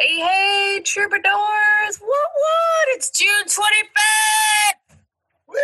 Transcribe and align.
Hey, 0.00 0.20
hey, 0.20 0.80
troubadours! 0.84 1.98
What, 1.98 2.06
what? 2.06 2.88
It's 2.90 3.10
June 3.10 3.46
25th! 3.46 4.96
Woo! 5.48 5.56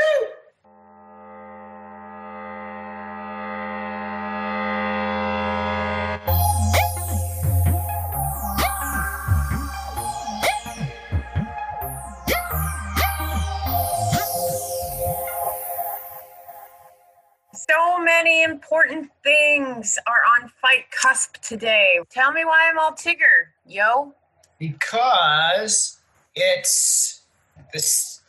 So 17.55 18.01
many 18.01 18.43
important 18.43 19.12
things 19.23 19.96
are 20.09 20.43
on 20.43 20.51
Fight 20.61 20.87
Cusp 20.91 21.41
today. 21.41 22.01
Tell 22.11 22.32
me 22.32 22.45
why 22.45 22.69
I'm 22.69 22.80
all 22.80 22.91
Tigger, 22.91 23.53
yo. 23.64 24.12
Because 24.59 25.98
it's 26.34 27.23
this. 27.73 28.20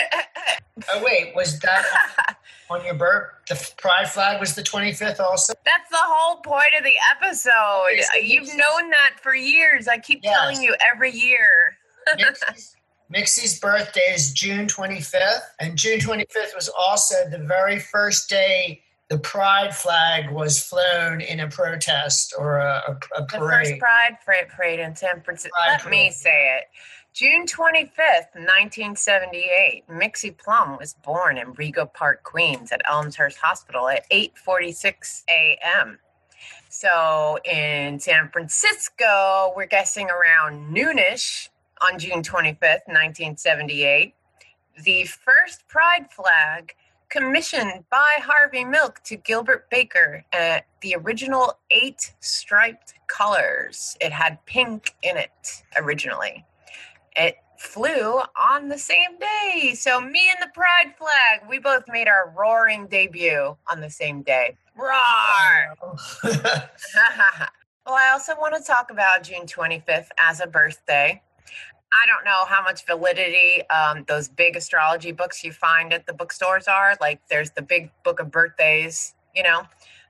Oh 0.92 1.04
wait, 1.04 1.36
was 1.36 1.60
that 1.60 2.36
on 2.68 2.84
your 2.84 2.94
birth? 2.94 3.28
The 3.48 3.70
pride 3.76 4.10
flag 4.10 4.40
was 4.40 4.56
the 4.56 4.62
twenty 4.64 4.92
fifth 4.92 5.20
also. 5.20 5.52
That's 5.64 5.88
the 5.88 5.96
whole 6.00 6.38
point 6.40 6.74
of 6.76 6.82
the 6.82 6.94
episode. 7.14 8.04
You've 8.20 8.48
known 8.48 8.90
that 8.90 9.12
for 9.22 9.36
years. 9.36 9.86
I 9.86 9.98
keep 9.98 10.20
Yes. 10.24 10.36
telling 10.36 10.60
you 10.62 10.74
every 10.92 11.12
year. 11.12 11.76
Mixie's, 12.18 12.76
Mixie's 13.08 13.60
birthday 13.60 14.12
is 14.12 14.32
June 14.32 14.66
twenty 14.66 15.00
fifth, 15.00 15.48
and 15.60 15.78
June 15.78 16.00
twenty 16.00 16.26
fifth 16.28 16.56
was 16.56 16.68
also 16.76 17.14
the 17.30 17.38
very 17.38 17.78
first 17.78 18.28
day 18.28 18.82
the 19.10 19.18
pride 19.18 19.74
flag 19.74 20.30
was 20.30 20.60
flown 20.60 21.20
in 21.20 21.40
a 21.40 21.48
protest 21.48 22.34
or 22.38 22.58
a, 22.58 22.98
a, 23.16 23.22
a 23.22 23.26
The 23.26 23.38
first 23.38 23.78
Pride 23.78 24.16
Parade 24.48 24.80
in 24.80 24.96
San 24.96 25.20
Francisco. 25.22 25.50
Pride 25.64 25.80
Let 25.84 25.90
me 25.90 26.10
say 26.10 26.58
it. 26.58 26.64
June 27.12 27.46
25th, 27.46 28.34
1978, 28.34 29.84
Mixie 29.88 30.36
Plum 30.36 30.76
was 30.78 30.94
born 30.94 31.38
in 31.38 31.54
Rego 31.54 31.92
Park, 31.92 32.24
Queens 32.24 32.72
at 32.72 32.80
Elmhurst 32.88 33.38
Hospital 33.38 33.88
at 33.88 34.08
8:46 34.10 35.22
a.m. 35.30 36.00
So 36.68 37.38
in 37.44 38.00
San 38.00 38.30
Francisco, 38.30 39.52
we're 39.54 39.66
guessing 39.66 40.08
around 40.10 40.74
noonish 40.74 41.50
on 41.88 42.00
June 42.00 42.22
25th, 42.22 42.88
1978. 42.88 44.14
The 44.82 45.04
first 45.04 45.68
pride 45.68 46.10
flag 46.10 46.74
commissioned 47.14 47.84
by 47.90 48.16
Harvey 48.18 48.64
Milk 48.64 49.00
to 49.04 49.14
Gilbert 49.14 49.70
Baker 49.70 50.24
at 50.32 50.66
the 50.80 50.96
original 50.96 51.60
eight 51.70 52.12
striped 52.18 52.94
colors. 53.06 53.96
It 54.00 54.10
had 54.10 54.44
pink 54.46 54.96
in 55.04 55.16
it 55.16 55.62
originally. 55.76 56.44
It 57.14 57.36
flew 57.56 58.18
on 58.36 58.68
the 58.68 58.78
same 58.78 59.16
day. 59.20 59.74
So, 59.76 60.00
me 60.00 60.28
and 60.28 60.42
the 60.42 60.52
pride 60.52 60.94
flag, 60.98 61.48
we 61.48 61.60
both 61.60 61.84
made 61.86 62.08
our 62.08 62.34
roaring 62.36 62.88
debut 62.88 63.56
on 63.70 63.80
the 63.80 63.90
same 63.90 64.22
day. 64.22 64.56
Roar! 64.76 64.90
well, 66.24 67.94
I 67.94 68.10
also 68.12 68.32
want 68.40 68.56
to 68.56 68.62
talk 68.62 68.90
about 68.90 69.22
June 69.22 69.46
25th 69.46 70.08
as 70.18 70.40
a 70.40 70.48
birthday. 70.48 71.22
I 72.02 72.06
don't 72.06 72.24
know 72.24 72.44
how 72.46 72.62
much 72.62 72.84
validity 72.86 73.62
um, 73.70 74.04
those 74.08 74.28
big 74.28 74.56
astrology 74.56 75.12
books 75.12 75.44
you 75.44 75.52
find 75.52 75.92
at 75.92 76.06
the 76.06 76.12
bookstores 76.12 76.66
are. 76.66 76.96
Like, 77.00 77.20
there's 77.28 77.50
the 77.50 77.62
big 77.62 77.90
book 78.04 78.20
of 78.20 78.30
birthdays, 78.30 79.14
you 79.34 79.42
know, 79.42 79.62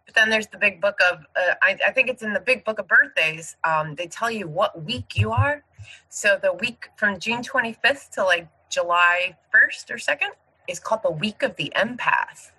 but 0.06 0.14
then 0.14 0.30
there's 0.30 0.46
the 0.46 0.58
big 0.58 0.80
book 0.80 0.98
of, 1.12 1.18
uh, 1.36 1.55
I, 1.62 1.78
I 1.86 1.90
think 1.92 2.08
it's 2.08 2.22
in 2.22 2.32
the 2.32 2.40
big 2.40 2.64
book 2.64 2.78
of 2.78 2.88
birthdays. 2.88 3.56
Um, 3.64 3.94
they 3.96 4.06
tell 4.06 4.30
you 4.30 4.48
what 4.48 4.82
week 4.84 5.16
you 5.16 5.30
are. 5.32 5.62
So, 6.08 6.38
the 6.40 6.55
week 6.55 6.88
from 6.96 7.18
June 7.18 7.42
25th 7.42 8.10
to 8.12 8.24
like 8.24 8.48
July 8.70 9.36
1st 9.55 9.90
or 9.90 9.96
2nd 9.96 10.30
is 10.68 10.80
called 10.80 11.02
the 11.02 11.10
week 11.10 11.42
of 11.42 11.56
the 11.56 11.72
empath. 11.77 12.52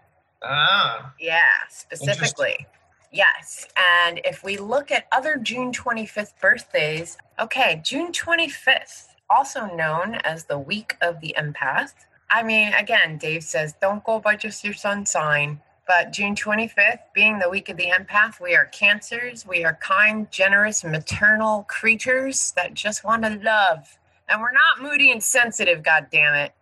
ah, 0.44 1.14
Yeah, 1.20 1.42
specifically. 1.70 2.68
Yes. 3.12 3.68
And 3.78 4.20
if 4.26 4.44
we 4.44 4.58
look 4.58 4.92
at 4.92 5.08
other 5.12 5.38
June 5.38 5.72
25th 5.72 6.40
birthdays, 6.40 7.18
okay, 7.40 7.82
June 7.84 8.12
25th, 8.12 9.15
also 9.30 9.66
known 9.68 10.16
as 10.24 10.46
the 10.46 10.60
week 10.60 10.98
of 11.02 11.20
the 11.22 11.36
empath. 11.38 11.94
I 12.30 12.44
mean, 12.44 12.74
again, 12.74 13.18
Dave 13.18 13.44
says 13.44 13.76
don't 13.82 14.04
go 14.04 14.20
by 14.20 14.36
just 14.36 14.64
your 14.64 14.74
sun 14.74 15.06
sign. 15.06 15.62
But 15.88 16.12
June 16.12 16.36
25th, 16.36 17.00
being 17.14 17.38
the 17.38 17.50
week 17.50 17.70
of 17.70 17.78
the 17.78 17.92
empath, 17.92 18.42
we 18.42 18.56
are 18.56 18.66
cancers. 18.66 19.46
We 19.46 19.64
are 19.64 19.78
kind, 19.82 20.30
generous, 20.32 20.84
maternal 20.84 21.64
creatures 21.70 22.54
that 22.56 22.74
just 22.74 23.04
want 23.04 23.24
to 23.24 23.40
love. 23.44 23.98
And 24.28 24.42
we're 24.42 24.52
not 24.52 24.82
moody 24.82 25.12
and 25.12 25.22
sensitive, 25.22 25.84
God 25.84 26.08
damn 26.12 26.34
it. 26.34 26.54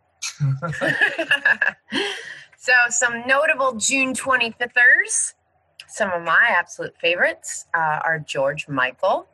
so, 2.58 2.74
some 2.90 3.24
notable 3.26 3.76
June 3.76 4.14
25thers. 4.14 5.36
Some 5.88 6.12
of 6.12 6.24
my 6.24 6.48
absolute 6.50 6.98
favorites 7.00 7.66
uh, 7.74 8.00
are 8.04 8.20
George 8.20 8.68
Michael, 8.68 9.28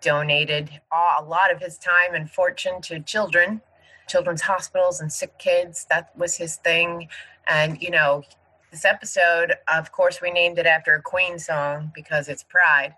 donated 0.00 0.70
a 0.92 1.22
lot 1.22 1.52
of 1.52 1.60
his 1.60 1.78
time 1.78 2.14
and 2.14 2.30
fortune 2.30 2.80
to 2.82 3.00
children, 3.00 3.60
children's 4.08 4.42
hospitals 4.42 5.00
and 5.00 5.12
sick 5.12 5.38
kids. 5.38 5.86
That 5.90 6.16
was 6.16 6.36
his 6.36 6.56
thing. 6.56 7.08
And, 7.46 7.80
you 7.80 7.90
know, 7.90 8.24
this 8.70 8.84
episode, 8.84 9.54
of 9.72 9.92
course, 9.92 10.20
we 10.20 10.30
named 10.30 10.58
it 10.58 10.66
after 10.66 10.94
a 10.94 11.02
Queen 11.02 11.38
song 11.38 11.92
because 11.94 12.28
it's 12.28 12.42
Pride. 12.42 12.94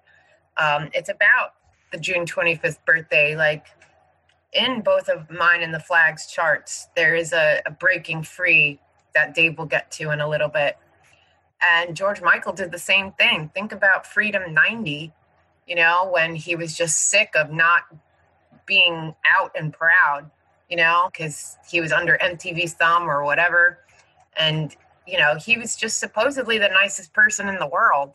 Um, 0.57 0.89
it's 0.95 1.09
about 1.09 1.55
the 1.93 1.99
June 1.99 2.25
25th 2.25 2.79
birthday. 2.85 3.37
Like, 3.37 3.67
in 4.53 4.81
both 4.81 5.09
of 5.09 5.31
mine 5.31 5.63
and 5.63 5.75
the 5.75 5.81
flags 5.81 6.27
charts, 6.27 6.89
there 6.97 7.15
is 7.15 7.33
a, 7.33 7.61
a 7.67 7.71
breaking 7.71 8.23
free 8.23 8.81
that 9.15 9.35
Dave 9.35 9.59
will 9.59 9.67
get 9.67 9.91
to 9.93 10.11
in 10.11 10.21
a 10.21 10.29
little 10.29 10.49
bit. 10.49 10.79
And 11.61 11.97
George 11.97 12.23
Michael 12.23 12.53
did 12.53 12.71
the 12.71 12.79
same 12.79 13.13
thing. 13.13 13.51
Think 13.53 13.73
about 13.73 14.07
Freedom 14.07 14.55
90, 14.55 15.13
you 15.69 15.75
know, 15.75 16.09
when 16.11 16.35
he 16.35 16.57
was 16.57 16.75
just 16.77 17.11
sick 17.11 17.35
of 17.37 17.53
not 17.53 17.83
being 18.67 19.15
out 19.39 19.53
and 19.55 19.73
proud, 19.73 20.31
you 20.71 20.77
know, 20.77 21.11
because 21.13 21.59
he 21.71 21.81
was 21.81 21.93
under 21.93 22.19
MTV's 22.23 22.73
thumb 22.73 23.09
or 23.09 23.23
whatever. 23.23 23.79
And, 24.37 24.75
you 25.07 25.19
know, 25.19 25.37
he 25.37 25.59
was 25.59 25.77
just 25.77 26.01
supposedly 26.01 26.59
the 26.59 26.69
nicest 26.69 27.13
person 27.13 27.49
in 27.49 27.59
the 27.59 27.67
world. 27.67 28.13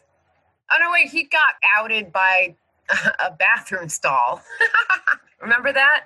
Oh, 0.72 0.78
no, 0.80 0.91
wait, 0.91 1.09
he 1.09 1.24
got 1.25 1.56
outed 1.78 2.12
by 2.12 2.56
a 3.25 3.31
bathroom 3.31 3.88
stall. 3.88 4.41
Remember 5.41 5.72
that? 5.72 6.06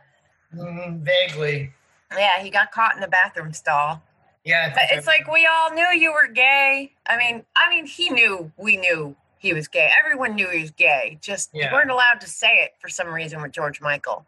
mm, 0.53 1.00
vaguely. 1.00 1.72
Yeah, 2.12 2.41
he 2.41 2.50
got 2.50 2.72
caught 2.72 2.96
in 2.96 3.02
the 3.02 3.08
bathroom 3.08 3.53
stall. 3.53 4.02
Yeah, 4.44 4.74
But 4.74 4.84
it's 4.91 5.08
like 5.08 5.29
we 5.31 5.46
all 5.46 5.74
knew 5.74 5.88
you 6.00 6.14
were 6.14 6.28
gay. 6.28 6.94
I 7.06 7.18
mean, 7.18 7.44
I 7.58 7.69
mean, 7.69 7.85
he 7.85 8.09
knew 8.09 8.50
we 8.58 8.78
knew 8.78 9.14
he 9.40 9.53
was 9.53 9.68
gay. 9.68 9.90
Everyone 10.00 10.36
knew 10.36 10.50
he 10.50 10.62
was 10.62 10.72
gay. 10.72 11.18
Just 11.22 11.50
Yeah. 11.53 11.72
weren't 11.74 11.92
allowed 11.92 12.20
to 12.22 12.28
say 12.28 12.56
it 12.64 12.75
for 12.80 12.90
some 12.90 13.08
reason 13.14 13.42
with 13.42 13.52
George 13.52 13.81
Michael. 13.81 14.25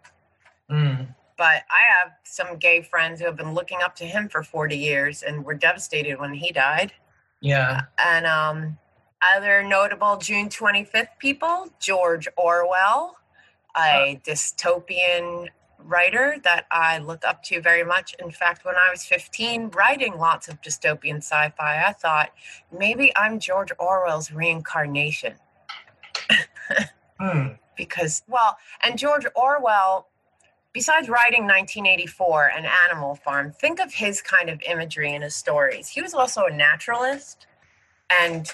Mm, 0.69 1.15
But 1.37 1.63
I 1.71 1.81
have 2.01 2.13
some 2.23 2.57
gay 2.57 2.81
friends 2.81 3.19
who 3.19 3.25
have 3.25 3.35
been 3.37 3.53
looking 3.53 3.81
up 3.81 3.95
to 3.95 4.05
him 4.05 4.27
for 4.29 4.43
40 4.43 4.77
years 4.77 5.23
and 5.23 5.43
were 5.45 5.53
devastated 5.55 6.19
when 6.19 6.33
he 6.33 6.51
died. 6.51 6.93
yeah. 7.41 7.81
And 7.97 8.25
um, 8.27 8.77
other 9.35 9.63
notable 9.63 10.17
June 10.17 10.49
25th 10.49 11.17
people, 11.17 11.69
George 11.79 12.27
Orwell, 12.37 13.17
a 13.77 14.19
dystopian 14.25 15.47
writer 15.89 16.37
that 16.43 16.65
I 16.71 16.99
look 16.99 17.25
up 17.25 17.43
to 17.43 17.61
very 17.61 17.83
much. 17.83 18.15
In 18.19 18.31
fact, 18.31 18.63
when 18.63 18.75
I 18.75 18.91
was 18.91 19.03
15, 19.03 19.69
writing 19.69 20.17
lots 20.17 20.47
of 20.47 20.61
dystopian 20.61 21.17
sci 21.17 21.49
fi, 21.57 21.83
I 21.85 21.93
thought 21.93 22.29
maybe 22.71 23.11
I'm 23.15 23.39
George 23.39 23.71
Orwell's 23.79 24.31
reincarnation. 24.31 25.33
Mm, 27.19 27.57
Because, 27.75 28.23
well, 28.27 28.57
and 28.83 28.99
George 28.99 29.25
Orwell, 29.35 30.09
besides 30.73 31.07
writing 31.07 31.43
1984 31.43 32.51
and 32.55 32.67
Animal 32.85 33.15
Farm, 33.15 33.53
think 33.53 33.79
of 33.79 33.93
his 33.93 34.21
kind 34.21 34.49
of 34.49 34.61
imagery 34.63 35.13
in 35.13 35.21
his 35.21 35.33
stories. 35.33 35.87
He 35.87 36.01
was 36.01 36.13
also 36.13 36.43
a 36.43 36.51
naturalist. 36.51 37.47
And 38.09 38.51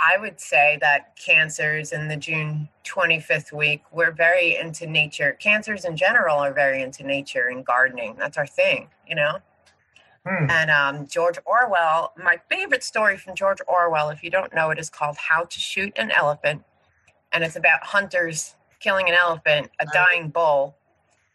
I 0.00 0.16
would 0.16 0.40
say 0.40 0.78
that 0.80 1.16
cancers 1.16 1.92
in 1.92 2.08
the 2.08 2.16
June 2.16 2.68
25th 2.84 3.52
week, 3.52 3.82
we're 3.90 4.12
very 4.12 4.56
into 4.56 4.86
nature. 4.86 5.36
Cancers 5.40 5.84
in 5.84 5.96
general 5.96 6.36
are 6.38 6.52
very 6.52 6.82
into 6.82 7.04
nature 7.04 7.48
and 7.48 7.64
gardening. 7.66 8.14
That's 8.16 8.38
our 8.38 8.46
thing, 8.46 8.88
you 9.08 9.16
know? 9.16 9.38
mm. 10.24 10.50
And 10.50 10.70
um, 10.70 11.06
George 11.08 11.38
Orwell, 11.44 12.12
my 12.16 12.38
favorite 12.48 12.84
story 12.84 13.16
from 13.16 13.34
George 13.34 13.58
Orwell, 13.66 14.10
if 14.10 14.22
you 14.22 14.30
don't 14.30 14.54
know 14.54 14.70
it, 14.70 14.78
is 14.78 14.88
called 14.88 15.16
How 15.16 15.44
to 15.44 15.60
Shoot 15.60 15.92
an 15.96 16.12
Elephant. 16.12 16.62
And 17.32 17.42
it's 17.42 17.56
about 17.56 17.82
hunters 17.82 18.54
killing 18.80 19.08
an 19.08 19.14
elephant, 19.14 19.70
a 19.80 19.86
dying 19.92 20.28
bull. 20.28 20.76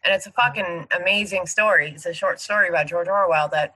And 0.04 0.14
it's 0.14 0.26
a 0.26 0.32
fucking 0.32 0.88
amazing 0.98 1.46
story. 1.46 1.92
It's 1.94 2.06
a 2.06 2.14
short 2.14 2.40
story 2.40 2.70
by 2.70 2.84
George 2.84 3.08
Orwell 3.08 3.48
that 3.48 3.74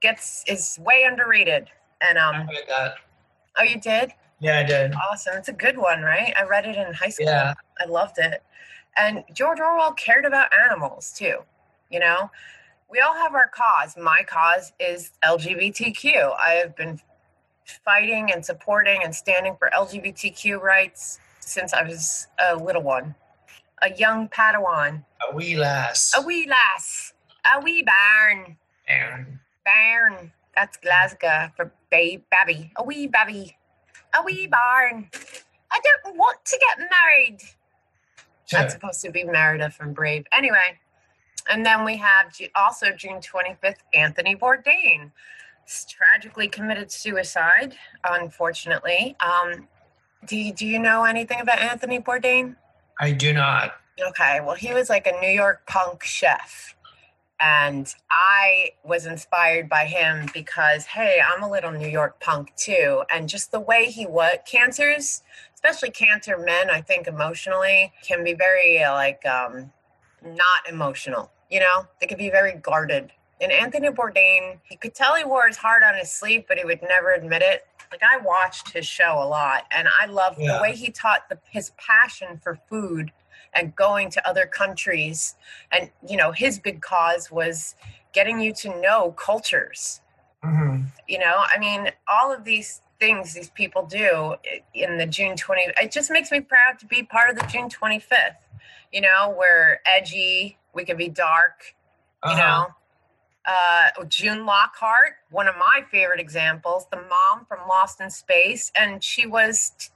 gets 0.00 0.44
is 0.46 0.78
way 0.82 1.04
underrated. 1.04 1.68
And 2.00 2.18
I 2.18 2.40
um, 2.40 2.48
read 2.48 2.64
that. 2.68 2.94
oh, 3.58 3.62
you 3.62 3.78
did? 3.78 4.12
Yeah, 4.40 4.58
I 4.58 4.62
did. 4.62 4.94
Awesome. 5.10 5.34
It's 5.36 5.48
a 5.48 5.52
good 5.52 5.76
one, 5.76 6.02
right? 6.02 6.32
I 6.36 6.44
read 6.44 6.64
it 6.66 6.76
in 6.76 6.92
high 6.94 7.10
school. 7.10 7.26
Yeah. 7.26 7.54
I 7.78 7.84
loved 7.86 8.18
it. 8.18 8.42
And 8.96 9.22
George 9.32 9.60
Orwell 9.60 9.92
cared 9.92 10.24
about 10.24 10.50
animals 10.54 11.12
too. 11.12 11.40
You 11.90 12.00
know, 12.00 12.30
we 12.90 13.00
all 13.00 13.14
have 13.14 13.34
our 13.34 13.48
cause. 13.48 13.96
My 13.96 14.22
cause 14.26 14.72
is 14.80 15.12
LGBTQ. 15.24 16.34
I 16.40 16.52
have 16.54 16.74
been 16.76 16.98
fighting 17.84 18.32
and 18.32 18.44
supporting 18.44 19.02
and 19.04 19.14
standing 19.14 19.56
for 19.58 19.70
LGBTQ 19.76 20.60
rights 20.60 21.20
since 21.40 21.72
I 21.72 21.82
was 21.82 22.26
a 22.38 22.56
little 22.56 22.82
one, 22.82 23.14
a 23.82 23.92
young 23.94 24.28
Padawan, 24.28 25.04
A 25.30 25.34
wee 25.34 25.56
lass. 25.56 26.12
a 26.16 26.22
wee 26.22 26.46
lass, 26.48 27.12
a 27.54 27.60
wee 27.60 27.82
bairn, 27.82 28.56
Bairn. 28.88 29.40
bairn. 29.64 30.32
That's 30.56 30.76
Glasgow 30.76 31.50
for 31.56 31.72
babe, 31.90 32.22
babby, 32.30 32.72
a 32.76 32.82
wee 32.84 33.06
babby, 33.06 33.56
a 34.18 34.22
wee 34.22 34.46
barn. 34.46 35.08
I 35.72 35.80
don't 36.04 36.16
want 36.16 36.44
to 36.44 36.58
get 36.58 36.78
married. 36.78 37.38
That's 38.50 38.74
supposed 38.74 39.00
to 39.02 39.10
be 39.10 39.24
Merida 39.24 39.70
from 39.70 39.92
Brave. 39.92 40.26
Anyway, 40.32 40.78
and 41.48 41.64
then 41.64 41.84
we 41.84 41.96
have 41.98 42.32
also 42.54 42.90
June 42.90 43.20
25th, 43.20 43.76
Anthony 43.94 44.34
Bourdain. 44.36 45.12
Tragically 45.88 46.48
committed 46.48 46.90
suicide, 46.90 47.76
unfortunately. 48.08 49.16
Um, 49.20 49.68
do, 50.26 50.36
you, 50.36 50.52
do 50.52 50.66
you 50.66 50.80
know 50.80 51.04
anything 51.04 51.40
about 51.40 51.60
Anthony 51.60 52.00
Bourdain? 52.00 52.56
I 52.98 53.12
do 53.12 53.32
not. 53.32 53.74
Okay, 54.08 54.40
well, 54.40 54.56
he 54.56 54.72
was 54.74 54.88
like 54.88 55.06
a 55.06 55.12
New 55.20 55.30
York 55.30 55.64
punk 55.66 56.02
chef. 56.02 56.74
And 57.40 57.92
I 58.10 58.72
was 58.84 59.06
inspired 59.06 59.68
by 59.68 59.86
him 59.86 60.26
because, 60.34 60.84
hey, 60.84 61.20
I'm 61.26 61.42
a 61.42 61.50
little 61.50 61.72
New 61.72 61.88
York 61.88 62.20
punk 62.20 62.54
too. 62.56 63.02
And 63.10 63.28
just 63.28 63.50
the 63.50 63.60
way 63.60 63.86
he 63.86 64.06
was, 64.06 64.36
cancers, 64.46 65.22
especially 65.54 65.90
cancer 65.90 66.36
men, 66.36 66.68
I 66.68 66.82
think 66.82 67.06
emotionally 67.06 67.92
can 68.06 68.22
be 68.24 68.34
very 68.34 68.80
like 68.82 69.24
um, 69.26 69.72
not 70.22 70.68
emotional. 70.68 71.30
You 71.50 71.60
know, 71.60 71.86
they 72.00 72.06
could 72.06 72.18
be 72.18 72.30
very 72.30 72.52
guarded. 72.52 73.10
And 73.40 73.50
Anthony 73.50 73.88
Bourdain, 73.88 74.58
you 74.70 74.76
could 74.76 74.94
tell 74.94 75.14
he 75.14 75.24
wore 75.24 75.46
his 75.46 75.56
heart 75.56 75.82
on 75.82 75.94
his 75.94 76.10
sleeve, 76.12 76.44
but 76.46 76.58
he 76.58 76.64
would 76.66 76.82
never 76.82 77.12
admit 77.12 77.40
it. 77.40 77.66
Like 77.90 78.02
I 78.02 78.18
watched 78.18 78.70
his 78.70 78.86
show 78.86 79.14
a 79.20 79.26
lot, 79.26 79.64
and 79.72 79.88
I 80.00 80.06
loved 80.06 80.38
Yeah. 80.38 80.56
the 80.56 80.62
way 80.62 80.76
he 80.76 80.90
taught 80.90 81.28
the, 81.28 81.38
his 81.50 81.72
passion 81.78 82.38
for 82.42 82.58
food 82.68 83.10
and 83.54 83.74
going 83.76 84.10
to 84.10 84.28
other 84.28 84.46
countries. 84.46 85.34
And 85.72 85.90
you 86.08 86.16
know, 86.16 86.32
his 86.32 86.58
big 86.58 86.80
cause 86.82 87.30
was 87.30 87.74
getting 88.12 88.40
you 88.40 88.52
to 88.54 88.80
know 88.80 89.12
cultures 89.12 90.00
hmm 90.42 90.82
you 91.08 91.18
know 91.18 91.44
i 91.54 91.58
mean 91.58 91.90
all 92.08 92.32
of 92.32 92.44
these 92.44 92.80
things 92.98 93.34
these 93.34 93.50
people 93.50 93.84
do 93.86 94.34
in 94.74 94.98
the 94.98 95.06
june 95.06 95.36
20 95.36 95.62
it 95.82 95.90
just 95.92 96.10
makes 96.10 96.30
me 96.30 96.40
proud 96.40 96.78
to 96.78 96.86
be 96.86 97.02
part 97.02 97.30
of 97.30 97.36
the 97.36 97.46
june 97.46 97.68
25th 97.68 98.36
you 98.92 99.00
know 99.00 99.34
we're 99.38 99.78
edgy 99.86 100.58
we 100.74 100.84
can 100.84 100.96
be 100.96 101.08
dark 101.08 101.74
you 102.24 102.36
Uh-huh. 102.36 102.66
know 102.66 102.66
uh, 103.46 104.04
june 104.08 104.44
lockhart 104.46 105.14
one 105.30 105.48
of 105.48 105.54
my 105.56 105.82
favorite 105.90 106.20
examples 106.20 106.86
the 106.90 106.96
mom 106.96 107.44
from 107.46 107.58
lost 107.68 108.00
in 108.00 108.10
space 108.10 108.70
and 108.78 109.02
she 109.02 109.26
was 109.26 109.90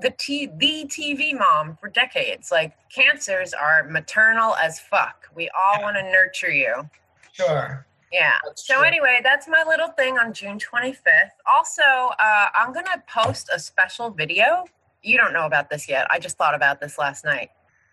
the 0.00 0.10
t 0.18 0.46
the 0.58 0.84
tv 0.86 1.36
mom 1.38 1.76
for 1.80 1.88
decades 1.88 2.50
like 2.50 2.72
cancers 2.90 3.52
are 3.54 3.84
maternal 3.84 4.54
as 4.56 4.80
fuck 4.80 5.28
we 5.34 5.48
all 5.58 5.82
want 5.82 5.96
to 5.96 6.02
nurture 6.02 6.50
you 6.50 6.88
Sure. 7.32 7.86
yeah. 8.12 8.32
That's 8.44 8.66
So 8.66 8.78
true. 8.78 8.84
anyway, 8.84 9.20
that's 9.22 9.46
my 9.46 9.62
little 9.68 9.88
thing 9.90 10.18
on 10.18 10.32
June 10.32 10.58
25th. 10.58 11.30
Also, 11.46 11.82
uh, 11.82 12.46
I'm 12.52 12.72
gonna 12.72 13.00
post 13.08 13.48
a 13.54 13.60
special 13.60 14.10
video. 14.10 14.64
You 15.04 15.16
don't 15.18 15.32
know 15.32 15.46
about 15.46 15.70
this 15.70 15.88
yet. 15.88 16.08
I 16.10 16.18
just 16.18 16.36
thought 16.36 16.56
about 16.56 16.80
this 16.80 16.98
last 16.98 17.24
night. 17.24 17.50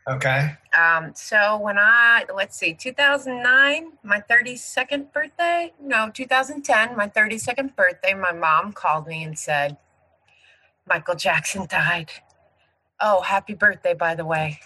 Okay. 0.09 0.55
Um, 0.75 1.11
so 1.13 1.57
when 1.59 1.77
I 1.77 2.25
let's 2.33 2.57
see, 2.57 2.73
2009, 2.73 3.91
my 4.03 4.19
32nd 4.27 5.13
birthday. 5.13 5.73
No, 5.79 6.09
2010, 6.11 6.95
my 6.97 7.07
32nd 7.07 7.75
birthday. 7.75 8.15
My 8.15 8.31
mom 8.31 8.73
called 8.73 9.05
me 9.05 9.23
and 9.23 9.37
said, 9.37 9.77
"Michael 10.87 11.15
Jackson 11.15 11.65
died." 11.67 12.11
Oh, 12.99 13.21
happy 13.21 13.53
birthday, 13.53 13.93
by 13.93 14.15
the 14.15 14.25
way. 14.25 14.59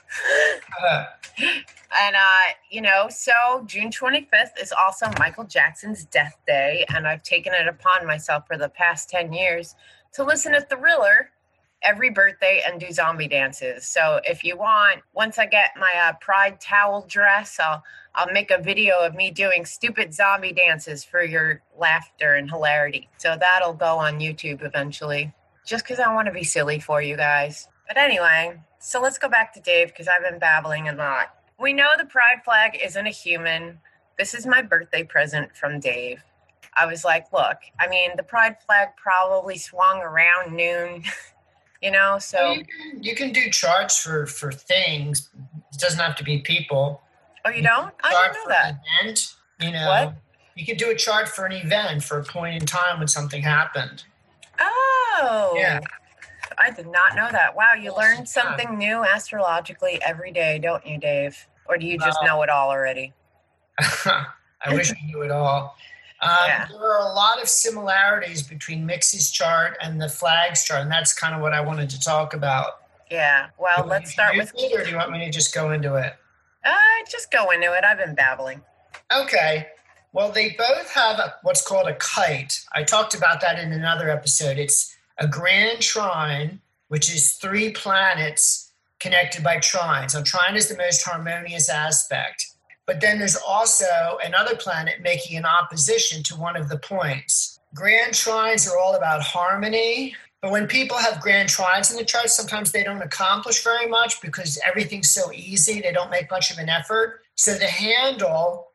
And 1.97 2.15
uh, 2.15 2.53
you 2.69 2.81
know, 2.81 3.07
so 3.09 3.63
June 3.65 3.89
25th 3.89 4.61
is 4.61 4.71
also 4.71 5.07
Michael 5.17 5.43
Jackson's 5.43 6.05
death 6.05 6.37
day, 6.45 6.85
and 6.93 7.07
I've 7.07 7.23
taken 7.23 7.53
it 7.53 7.67
upon 7.67 8.05
myself 8.05 8.45
for 8.47 8.57
the 8.57 8.69
past 8.69 9.09
10 9.09 9.33
years 9.33 9.75
to 10.13 10.23
listen 10.23 10.53
to 10.53 10.61
Thriller 10.61 11.31
every 11.81 12.09
birthday 12.09 12.61
and 12.67 12.79
do 12.79 12.91
zombie 12.91 13.27
dances. 13.27 13.87
So 13.87 14.19
if 14.25 14.43
you 14.43 14.57
want, 14.57 15.01
once 15.13 15.39
I 15.39 15.45
get 15.45 15.71
my 15.77 15.91
uh, 16.03 16.13
pride 16.19 16.59
towel 16.59 17.05
dress, 17.07 17.57
I'll 17.59 17.83
I'll 18.15 18.31
make 18.31 18.51
a 18.51 18.61
video 18.61 18.99
of 18.99 19.15
me 19.15 19.31
doing 19.31 19.65
stupid 19.65 20.13
zombie 20.13 20.51
dances 20.51 21.03
for 21.03 21.23
your 21.23 21.61
laughter 21.77 22.35
and 22.35 22.49
hilarity. 22.49 23.07
So 23.17 23.37
that'll 23.39 23.73
go 23.73 23.97
on 23.97 24.19
YouTube 24.19 24.65
eventually, 24.65 25.33
just 25.69 25.85
because 25.85 25.99
I 25.99 26.11
want 26.13 26.25
to 26.25 26.33
be 26.33 26.43
silly 26.43 26.79
for 26.79 26.99
you 26.99 27.15
guys. 27.15 27.67
But 27.87 27.97
anyway, 27.97 28.59
so 28.79 28.99
let's 28.99 29.19
go 29.19 29.29
back 29.29 29.53
to 29.53 29.59
Dave 29.59 29.89
because 29.89 30.07
I've 30.07 30.23
been 30.23 30.39
babbling 30.39 30.89
a 30.89 30.95
lot. 30.95 31.35
We 31.59 31.73
know 31.73 31.89
the 31.95 32.05
pride 32.05 32.41
flag 32.43 32.79
isn't 32.83 33.05
a 33.05 33.11
human. 33.11 33.79
This 34.17 34.33
is 34.33 34.47
my 34.47 34.63
birthday 34.63 35.03
present 35.03 35.55
from 35.55 35.79
Dave. 35.79 36.23
I 36.75 36.87
was 36.87 37.05
like, 37.05 37.31
look, 37.31 37.57
I 37.79 37.87
mean, 37.87 38.11
the 38.17 38.23
pride 38.23 38.55
flag 38.65 38.89
probably 38.97 39.57
swung 39.57 39.99
around 39.99 40.55
noon, 40.55 41.03
you 41.83 41.91
know, 41.91 42.17
so, 42.17 42.53
you, 42.53 42.65
can, 42.65 43.03
you 43.03 43.15
can 43.15 43.31
do 43.31 43.49
charts 43.51 43.97
for 43.99 44.25
for 44.25 44.51
things. 44.51 45.29
It 45.73 45.79
doesn't 45.79 45.99
have 45.99 46.15
to 46.15 46.23
be 46.23 46.39
people. 46.39 47.01
oh, 47.45 47.49
you 47.51 47.61
don't? 47.61 47.93
I 48.03 48.11
didn't 48.11 48.33
know 48.33 48.49
that. 48.49 48.79
event. 49.01 49.35
You 49.59 49.71
know. 49.71 49.87
What? 49.87 50.15
You 50.55 50.65
could 50.65 50.77
do 50.77 50.89
a 50.89 50.95
chart 50.95 51.27
for 51.27 51.45
an 51.45 51.53
event 51.53 52.03
for 52.03 52.19
a 52.19 52.23
point 52.23 52.61
in 52.61 52.65
time 52.65 52.99
when 52.99 53.07
something 53.07 53.41
happened. 53.41 54.03
Oh, 54.59 54.88
Yeah. 55.59 55.79
I 56.57 56.71
did 56.71 56.87
not 56.87 57.15
know 57.15 57.29
that. 57.31 57.55
Wow, 57.55 57.73
you 57.73 57.93
Yes, 57.95 57.97
learn 57.97 58.25
something 58.25 58.77
new 58.77 59.03
astrologically 59.03 60.01
every 60.03 60.31
day, 60.31 60.59
don't 60.59 60.85
you, 60.85 60.97
Dave? 60.97 61.47
Or 61.67 61.77
do 61.77 61.85
you 61.85 61.97
just 61.97 62.17
Well- 62.21 62.37
know 62.37 62.43
it 62.43 62.49
all 62.49 62.69
already? 62.69 63.13
I 63.79 64.73
wish 64.73 64.91
I 64.91 65.05
knew 65.05 65.21
it 65.21 65.31
all. 65.31 65.77
Um, 66.21 66.29
Yeah. 66.47 66.67
There 66.69 66.81
are 66.91 66.99
a 67.09 67.13
lot 67.13 67.41
of 67.41 67.47
similarities 67.47 68.43
between 68.43 68.85
Mixie's 68.85 69.31
chart 69.31 69.77
and 69.81 70.01
the 70.01 70.09
flags 70.09 70.63
chart, 70.65 70.81
and 70.81 70.91
that's 70.91 71.13
kind 71.13 71.33
of 71.33 71.41
what 71.41 71.53
I 71.53 71.61
wanted 71.61 71.89
to 71.91 71.99
talk 71.99 72.33
about. 72.33 72.81
Yeah. 73.09 73.47
Well, 73.57 73.85
let's 73.85 74.11
start 74.11 74.35
with. 74.35 74.51
it, 74.55 74.77
or 74.79 74.83
do 74.83 74.89
you 74.89 74.97
want 74.97 75.11
me 75.11 75.23
to 75.25 75.31
just 75.31 75.53
go 75.53 75.71
into 75.71 75.95
it? 75.95 76.13
Uh, 76.65 76.75
just 77.09 77.31
go 77.31 77.51
into 77.51 77.71
it. 77.73 77.83
I've 77.85 77.97
been 77.97 78.15
babbling. 78.15 78.61
Okay. 79.15 79.67
Well, 80.11 80.31
they 80.31 80.49
both 80.57 80.91
have 80.91 81.19
a, 81.19 81.35
what's 81.43 81.61
called 81.65 81.87
a 81.87 81.95
kite. 81.95 82.59
I 82.73 82.83
talked 82.83 83.13
about 83.13 83.39
that 83.41 83.57
in 83.59 83.71
another 83.71 84.09
episode. 84.09 84.57
It's 84.57 84.95
a 85.19 85.27
grand 85.27 85.81
trine, 85.81 86.61
which 86.87 87.13
is 87.13 87.33
three 87.33 87.71
planets 87.71 88.71
connected 88.99 89.43
by 89.43 89.57
trines. 89.57 90.11
So, 90.11 90.23
trine 90.23 90.55
is 90.55 90.67
the 90.67 90.77
most 90.77 91.03
harmonious 91.03 91.69
aspect. 91.69 92.45
But 92.85 93.01
then 93.01 93.19
there's 93.19 93.35
also 93.35 94.17
another 94.23 94.55
planet 94.55 95.01
making 95.01 95.37
an 95.37 95.45
opposition 95.45 96.23
to 96.23 96.35
one 96.35 96.55
of 96.55 96.69
the 96.69 96.79
points. 96.79 97.59
Grand 97.75 98.13
trines 98.13 98.69
are 98.69 98.79
all 98.79 98.95
about 98.95 99.21
harmony. 99.21 100.15
But 100.41 100.51
when 100.51 100.67
people 100.67 100.97
have 100.97 101.21
grand 101.21 101.49
trines 101.49 101.91
in 101.91 101.97
the 101.97 102.05
chart, 102.05 102.29
sometimes 102.29 102.71
they 102.71 102.83
don't 102.83 103.01
accomplish 103.01 103.63
very 103.63 103.87
much 103.87 104.21
because 104.21 104.57
everything's 104.65 105.11
so 105.11 105.31
easy. 105.33 105.81
They 105.81 105.91
don't 105.91 106.09
make 106.09 106.31
much 106.31 106.49
of 106.49 106.57
an 106.57 106.69
effort. 106.69 107.21
So 107.35 107.53
the 107.55 107.67
handle 107.67 108.69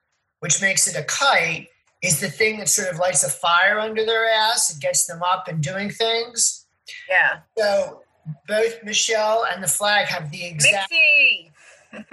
which 0.44 0.60
makes 0.60 0.86
it 0.86 0.94
a 0.94 1.02
kite, 1.04 1.68
is 2.04 2.20
the 2.20 2.30
thing 2.30 2.58
that 2.58 2.68
sort 2.68 2.88
of 2.92 2.98
lights 2.98 3.24
a 3.24 3.30
fire 3.30 3.78
under 3.78 4.04
their 4.04 4.28
ass 4.28 4.72
and 4.72 4.80
gets 4.80 5.06
them 5.06 5.22
up 5.22 5.48
and 5.48 5.62
doing 5.62 5.90
things. 5.90 6.66
Yeah. 7.08 7.38
So 7.58 8.02
both 8.46 8.82
Michelle 8.84 9.44
and 9.50 9.62
the 9.62 9.68
flag 9.68 10.06
have 10.06 10.30
the 10.30 10.44
exact. 10.44 10.92
Mixie. 10.92 11.50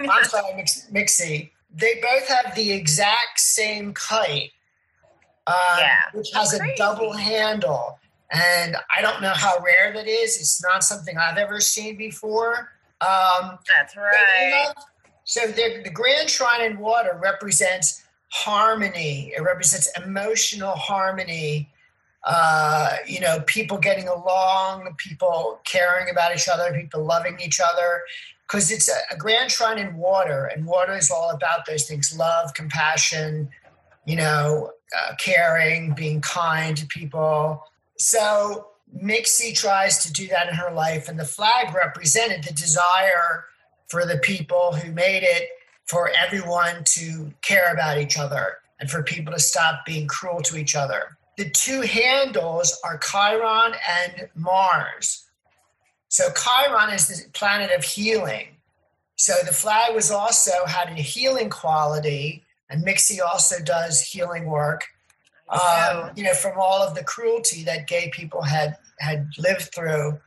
I'm 0.10 0.24
sorry, 0.24 0.54
Mix, 0.54 0.88
Mixie. 0.90 1.50
They 1.74 2.00
both 2.02 2.28
have 2.28 2.54
the 2.54 2.70
exact 2.72 3.40
same 3.40 3.94
kite, 3.94 4.50
um, 5.46 5.54
Yeah, 5.78 6.00
which 6.12 6.30
has 6.34 6.54
a 6.54 6.60
double 6.76 7.12
handle. 7.12 7.98
And 8.30 8.76
I 8.96 9.02
don't 9.02 9.20
know 9.20 9.32
how 9.34 9.58
rare 9.58 9.92
that 9.92 10.06
is. 10.06 10.36
It's 10.38 10.62
not 10.62 10.84
something 10.84 11.16
I've 11.18 11.36
ever 11.38 11.60
seen 11.60 11.96
before. 11.96 12.70
Um, 13.00 13.58
That's 13.68 13.96
right. 13.96 14.64
love- 14.74 14.84
so 15.24 15.46
the 15.46 15.88
Grand 15.92 16.28
Trine 16.28 16.62
in 16.62 16.78
Water 16.78 17.18
represents 17.22 18.02
harmony. 18.32 19.30
It 19.36 19.42
represents 19.42 19.90
emotional 20.02 20.72
harmony. 20.72 21.68
Uh, 22.24 22.96
you 23.06 23.20
know, 23.20 23.40
people 23.46 23.76
getting 23.76 24.08
along, 24.08 24.94
people 24.96 25.60
caring 25.64 26.08
about 26.10 26.34
each 26.34 26.48
other, 26.48 26.72
people 26.72 27.04
loving 27.04 27.38
each 27.40 27.60
other. 27.60 28.00
Because 28.46 28.70
it's 28.70 28.88
a, 28.88 29.14
a 29.14 29.16
Grand 29.16 29.50
Trine 29.50 29.78
in 29.78 29.96
Water, 29.96 30.46
and 30.46 30.66
water 30.66 30.96
is 30.96 31.10
all 31.10 31.30
about 31.30 31.66
those 31.66 31.86
things: 31.86 32.16
love, 32.16 32.54
compassion, 32.54 33.50
you 34.06 34.16
know, 34.16 34.72
uh, 34.98 35.14
caring, 35.18 35.94
being 35.94 36.20
kind 36.20 36.76
to 36.76 36.86
people. 36.86 37.62
So 37.98 38.68
Mixie 38.96 39.54
tries 39.54 40.02
to 40.04 40.12
do 40.12 40.26
that 40.28 40.48
in 40.48 40.54
her 40.54 40.70
life, 40.72 41.08
and 41.08 41.18
the 41.18 41.24
flag 41.24 41.74
represented 41.74 42.44
the 42.44 42.52
desire 42.52 43.44
for 43.88 44.06
the 44.06 44.18
people 44.18 44.72
who 44.72 44.90
made 44.90 45.22
it 45.22 45.48
for 45.86 46.10
everyone 46.18 46.84
to 46.84 47.32
care 47.42 47.72
about 47.72 47.98
each 47.98 48.18
other 48.18 48.58
and 48.80 48.90
for 48.90 49.02
people 49.02 49.32
to 49.32 49.38
stop 49.38 49.84
being 49.86 50.06
cruel 50.06 50.40
to 50.42 50.56
each 50.56 50.74
other. 50.74 51.16
The 51.38 51.48
two 51.50 51.80
handles 51.82 52.78
are 52.84 52.98
Chiron 52.98 53.74
and 53.88 54.28
Mars. 54.34 55.24
So 56.08 56.28
Chiron 56.32 56.92
is 56.92 57.08
the 57.08 57.30
planet 57.30 57.70
of 57.76 57.84
healing. 57.84 58.48
So 59.16 59.34
the 59.46 59.52
flag 59.52 59.94
was 59.94 60.10
also 60.10 60.50
had 60.66 60.88
a 60.88 61.00
healing 61.00 61.48
quality, 61.48 62.44
and 62.68 62.84
Mixie 62.84 63.20
also 63.20 63.62
does 63.62 64.00
healing 64.00 64.46
work. 64.46 64.84
Um, 65.48 66.10
you 66.16 66.24
know, 66.24 66.34
from 66.34 66.58
all 66.58 66.82
of 66.82 66.94
the 66.94 67.04
cruelty 67.04 67.62
that 67.64 67.86
gay 67.86 68.10
people 68.12 68.42
had 68.42 68.76
had 68.98 69.28
lived 69.38 69.74
through, 69.74 70.18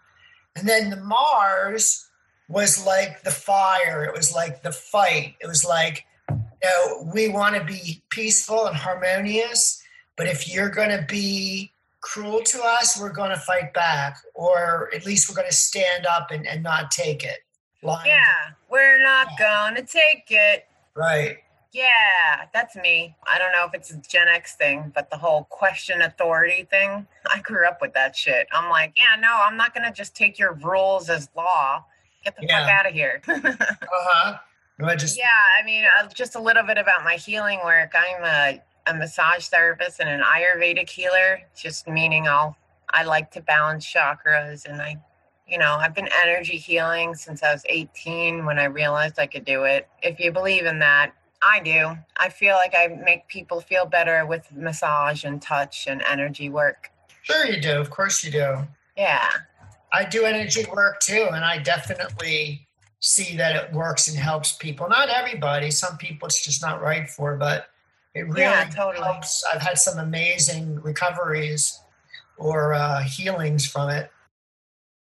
and 0.55 0.67
then 0.67 0.89
the 0.89 0.97
Mars 0.97 2.07
was 2.47 2.85
like 2.85 3.23
the 3.23 3.31
fire. 3.31 4.03
It 4.05 4.13
was 4.13 4.33
like 4.33 4.61
the 4.61 4.71
fight. 4.71 5.35
It 5.41 5.47
was 5.47 5.65
like, 5.65 6.05
you 6.29 6.37
know, 6.63 7.11
we 7.13 7.29
want 7.29 7.55
to 7.55 7.63
be 7.63 8.01
peaceful 8.09 8.65
and 8.67 8.75
harmonious, 8.75 9.83
but 10.15 10.27
if 10.27 10.51
you're 10.51 10.69
going 10.69 10.89
to 10.89 11.05
be 11.07 11.71
cruel 12.01 12.41
to 12.43 12.61
us, 12.63 12.99
we're 12.99 13.11
going 13.11 13.31
to 13.31 13.37
fight 13.37 13.73
back, 13.73 14.17
or 14.35 14.89
at 14.93 15.05
least 15.05 15.27
we're 15.27 15.35
going 15.35 15.49
to 15.49 15.55
stand 15.55 16.05
up 16.05 16.31
and, 16.31 16.47
and 16.47 16.61
not 16.61 16.91
take 16.91 17.23
it. 17.23 17.39
Blind. 17.81 18.07
Yeah, 18.07 18.51
we're 18.69 19.01
not 19.01 19.27
yeah. 19.39 19.71
going 19.73 19.75
to 19.75 19.91
take 19.91 20.25
it. 20.29 20.67
Right. 20.95 21.37
Yeah, 21.73 22.45
that's 22.53 22.77
me. 22.77 23.15
I 23.27 23.37
don't 23.37 23.51
know 23.51 23.65
if 23.65 23.73
it's 23.73 23.91
a 23.91 23.97
Gen 23.97 24.29
X 24.29 24.55
thing, 24.55 24.93
but 24.95 25.09
the 25.09 25.17
whole 25.17 25.43
question 25.49 26.03
authority 26.03 26.65
thing, 26.69 27.05
I 27.33 27.41
grew 27.41 27.67
up 27.67 27.81
with 27.81 27.93
that 27.95 28.15
shit. 28.15 28.47
I'm 28.53 28.69
like, 28.69 28.93
yeah, 28.95 29.19
no, 29.19 29.41
I'm 29.43 29.57
not 29.57 29.73
going 29.73 29.85
to 29.85 29.91
just 29.91 30.15
take 30.15 30.39
your 30.39 30.53
rules 30.53 31.09
as 31.09 31.29
law. 31.35 31.83
Get 32.25 32.36
the 32.38 32.46
yeah. 32.48 32.62
fuck 32.62 32.72
out 32.72 32.88
of 32.88 32.94
here. 32.94 33.22
uh 33.27 33.65
huh. 33.91 34.38
I 34.84 34.96
just 34.96 35.17
yeah, 35.17 35.25
I 35.60 35.65
mean, 35.65 35.86
uh, 35.86 36.10
just 36.10 36.36
a 36.36 36.41
little 36.41 36.63
bit 36.63 36.77
about 36.77 37.05
my 37.05 37.15
healing 37.15 37.60
work. 37.63 37.94
I'm 37.96 38.24
a, 38.24 38.62
a 38.91 38.94
massage 38.94 39.48
therapist 39.48 40.01
and 40.01 40.10
an 40.10 40.22
Ayurvedic 40.22 40.89
healer, 40.89 41.39
just 41.55 41.88
meaning 41.88 42.27
I'll 42.27 42.58
I 42.89 43.03
like 43.03 43.32
to 43.32 43.41
balance 43.41 43.86
chakras 43.86 44.65
and 44.65 44.82
I 44.82 44.98
you 45.48 45.60
know, 45.60 45.75
I've 45.75 45.94
been 45.94 46.10
energy 46.24 46.58
healing 46.58 47.13
since 47.13 47.44
I 47.44 47.53
was 47.53 47.63
18 47.70 48.46
when 48.46 48.58
I 48.58 48.65
realized 48.65 49.20
I 49.20 49.27
could 49.27 49.46
do 49.46 49.63
it. 49.63 49.88
If 50.01 50.20
you 50.20 50.32
believe 50.32 50.65
in 50.65 50.79
that, 50.79 51.12
I 51.41 51.60
do. 51.60 51.96
I 52.17 52.29
feel 52.29 52.55
like 52.55 52.74
I 52.75 52.88
make 52.88 53.27
people 53.27 53.62
feel 53.62 53.86
better 53.86 54.25
with 54.25 54.51
massage 54.51 55.24
and 55.24 55.39
touch 55.39 55.86
and 55.88 56.01
energy 56.01 56.50
work. 56.50 56.89
Sure, 57.22 57.46
you 57.46 57.62
do. 57.62 57.79
Of 57.79 57.91
course, 57.91 58.24
you 58.24 58.32
do. 58.32 58.58
Yeah. 58.98 59.29
I 59.95 60.03
do 60.03 60.25
energy 60.25 60.65
work 60.73 60.99
too, 60.99 61.29
and 61.31 61.45
I 61.45 61.57
definitely 61.57 62.67
see 62.99 63.37
that 63.37 63.55
it 63.55 63.71
works 63.71 64.09
and 64.09 64.17
helps 64.17 64.51
people. 64.51 64.89
Not 64.89 65.07
everybody, 65.07 65.71
some 65.71 65.95
people 65.97 66.25
it's 66.25 66.43
just 66.43 66.61
not 66.61 66.81
right 66.81 67.09
for, 67.09 67.37
but 67.37 67.67
it 68.13 68.23
really 68.23 68.41
yeah, 68.41 68.65
totally. 68.65 69.05
helps. 69.05 69.41
I've 69.53 69.61
had 69.61 69.77
some 69.77 69.99
amazing 69.99 70.81
recoveries 70.81 71.79
or 72.37 72.73
uh, 72.73 73.03
healings 73.03 73.65
from 73.65 73.89
it. 73.89 74.11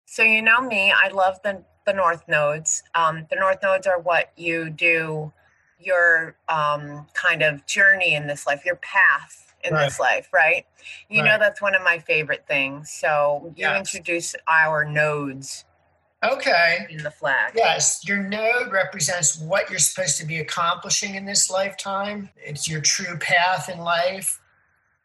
So 0.06 0.22
you 0.22 0.42
know 0.42 0.60
me, 0.60 0.92
I 0.92 1.08
love 1.08 1.40
the 1.42 1.64
the 1.86 1.92
north 1.92 2.22
nodes. 2.28 2.84
Um, 2.94 3.26
the 3.30 3.36
north 3.36 3.58
nodes 3.64 3.88
are 3.88 3.98
what 3.98 4.30
you 4.36 4.70
do 4.70 5.32
your 5.80 6.36
um, 6.48 7.06
kind 7.14 7.42
of 7.42 7.66
journey 7.66 8.14
in 8.14 8.26
this 8.28 8.46
life, 8.46 8.64
your 8.64 8.76
path 8.76 9.43
in 9.64 9.74
right. 9.74 9.84
this 9.84 9.98
life, 9.98 10.28
right? 10.32 10.66
You 11.08 11.22
right. 11.22 11.28
know, 11.28 11.38
that's 11.38 11.60
one 11.62 11.74
of 11.74 11.82
my 11.82 11.98
favorite 11.98 12.44
things. 12.46 12.90
So 12.90 13.42
you 13.56 13.62
yes. 13.62 13.78
introduce 13.78 14.34
our 14.46 14.84
nodes. 14.84 15.64
Okay. 16.22 16.86
In 16.88 17.02
the 17.02 17.10
flag. 17.10 17.52
Yes. 17.54 18.06
Your 18.06 18.22
node 18.22 18.72
represents 18.72 19.38
what 19.38 19.68
you're 19.68 19.78
supposed 19.78 20.18
to 20.18 20.26
be 20.26 20.38
accomplishing 20.38 21.16
in 21.16 21.26
this 21.26 21.50
lifetime. 21.50 22.30
It's 22.36 22.68
your 22.68 22.80
true 22.80 23.18
path 23.18 23.68
in 23.68 23.78
life. 23.78 24.40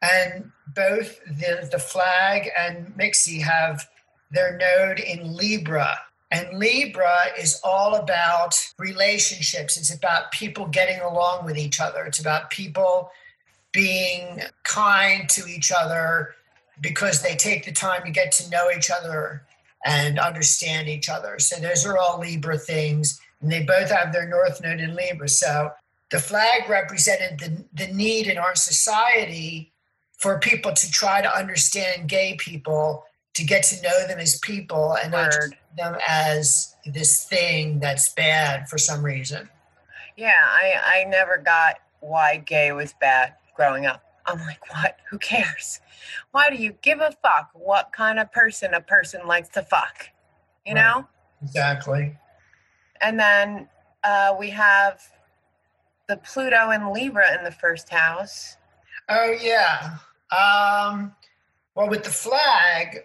And 0.01 0.51
both 0.73 1.19
the, 1.25 1.67
the 1.69 1.79
flag 1.79 2.49
and 2.57 2.95
Mixie 2.95 3.41
have 3.41 3.85
their 4.31 4.57
node 4.57 4.99
in 4.99 5.35
Libra. 5.35 5.97
And 6.31 6.57
Libra 6.57 7.17
is 7.37 7.59
all 7.63 7.95
about 7.95 8.55
relationships. 8.77 9.77
It's 9.77 9.93
about 9.93 10.31
people 10.31 10.67
getting 10.67 11.01
along 11.01 11.45
with 11.45 11.57
each 11.57 11.81
other. 11.81 12.05
It's 12.05 12.19
about 12.19 12.49
people 12.49 13.09
being 13.71 14.41
kind 14.63 15.29
to 15.29 15.47
each 15.47 15.71
other 15.71 16.35
because 16.81 17.21
they 17.21 17.35
take 17.35 17.65
the 17.65 17.71
time 17.71 18.03
to 18.03 18.11
get 18.11 18.31
to 18.31 18.49
know 18.49 18.69
each 18.71 18.89
other 18.89 19.43
and 19.85 20.19
understand 20.19 20.87
each 20.87 21.09
other. 21.09 21.39
So 21.39 21.59
those 21.59 21.85
are 21.85 21.97
all 21.97 22.19
Libra 22.19 22.57
things. 22.57 23.19
And 23.41 23.51
they 23.51 23.63
both 23.63 23.89
have 23.89 24.11
their 24.11 24.27
North 24.27 24.61
Node 24.61 24.79
in 24.79 24.95
Libra. 24.95 25.29
So 25.29 25.71
the 26.11 26.19
flag 26.19 26.69
represented 26.69 27.39
the, 27.39 27.85
the 27.85 27.93
need 27.93 28.27
in 28.27 28.37
our 28.37 28.55
society 28.55 29.71
for 30.17 30.39
people 30.39 30.73
to 30.73 30.91
try 30.91 31.21
to 31.21 31.33
understand 31.33 32.09
gay 32.09 32.35
people 32.37 33.05
to 33.35 33.43
get 33.45 33.63
to 33.63 33.81
know 33.81 34.07
them 34.07 34.19
as 34.19 34.39
people 34.39 34.97
and 35.01 35.13
Word. 35.13 35.55
not 35.77 35.93
them 35.93 36.01
as 36.05 36.75
this 36.85 37.23
thing 37.23 37.79
that's 37.79 38.09
bad 38.13 38.67
for 38.67 38.77
some 38.77 39.03
reason. 39.03 39.49
Yeah, 40.17 40.33
I, 40.45 40.73
I 40.83 41.03
never 41.05 41.37
got 41.37 41.75
why 42.01 42.37
gay 42.37 42.73
was 42.73 42.93
bad 42.99 43.35
growing 43.59 43.85
up. 43.85 44.01
I'm 44.25 44.39
like, 44.39 44.73
what? 44.73 44.95
Who 45.09 45.17
cares? 45.17 45.81
Why 46.31 46.49
do 46.49 46.55
you 46.55 46.73
give 46.81 47.01
a 47.01 47.11
fuck 47.21 47.49
what 47.53 47.91
kind 47.91 48.17
of 48.17 48.31
person 48.31 48.73
a 48.73 48.79
person 48.79 49.27
likes 49.27 49.49
to 49.49 49.63
fuck? 49.63 50.07
You 50.65 50.75
right. 50.75 50.81
know? 50.81 51.07
Exactly. 51.43 52.15
And 53.01 53.19
then 53.19 53.67
uh, 54.05 54.33
we 54.39 54.49
have 54.51 55.01
the 56.07 56.15
Pluto 56.15 56.69
and 56.69 56.91
Libra 56.91 57.37
in 57.37 57.43
the 57.43 57.51
first 57.51 57.89
house. 57.89 58.55
Oh, 59.09 59.35
yeah. 59.41 59.97
Um, 60.31 61.13
well, 61.75 61.89
with 61.89 62.05
the 62.05 62.11
flag, 62.11 62.99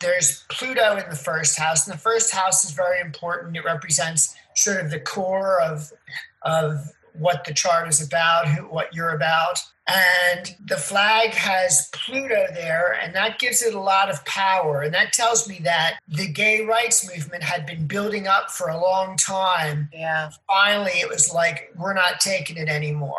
there's 0.00 0.44
Pluto 0.50 0.96
in 0.96 1.10
the 1.10 1.16
first 1.16 1.58
house, 1.58 1.86
and 1.86 1.94
the 1.94 2.00
first 2.00 2.32
house 2.32 2.64
is 2.64 2.70
very 2.70 3.00
important. 3.00 3.56
It 3.58 3.64
represents 3.64 4.34
sort 4.54 4.82
of 4.82 4.90
the 4.90 5.00
core 5.00 5.60
of 5.60 5.92
of 6.42 6.92
what 7.18 7.44
the 7.44 7.54
chart 7.54 7.88
is 7.88 8.00
about, 8.00 8.48
who, 8.48 8.62
what 8.62 8.94
you're 8.94 9.14
about. 9.14 9.60
And 9.86 10.54
the 10.66 10.76
flag 10.76 11.30
has 11.30 11.88
Pluto 11.92 12.46
there, 12.52 12.98
and 13.02 13.14
that 13.14 13.38
gives 13.38 13.62
it 13.62 13.74
a 13.74 13.80
lot 13.80 14.10
of 14.10 14.22
power. 14.26 14.82
And 14.82 14.92
that 14.92 15.14
tells 15.14 15.48
me 15.48 15.60
that 15.64 15.98
the 16.08 16.28
gay 16.28 16.64
rights 16.64 17.08
movement 17.08 17.42
had 17.42 17.64
been 17.64 17.86
building 17.86 18.26
up 18.26 18.50
for 18.50 18.68
a 18.68 18.78
long 18.78 19.16
time. 19.16 19.88
Yeah. 19.92 20.30
Finally, 20.46 20.92
it 21.00 21.08
was 21.08 21.32
like, 21.32 21.72
we're 21.76 21.94
not 21.94 22.20
taking 22.20 22.58
it 22.58 22.68
anymore. 22.68 23.14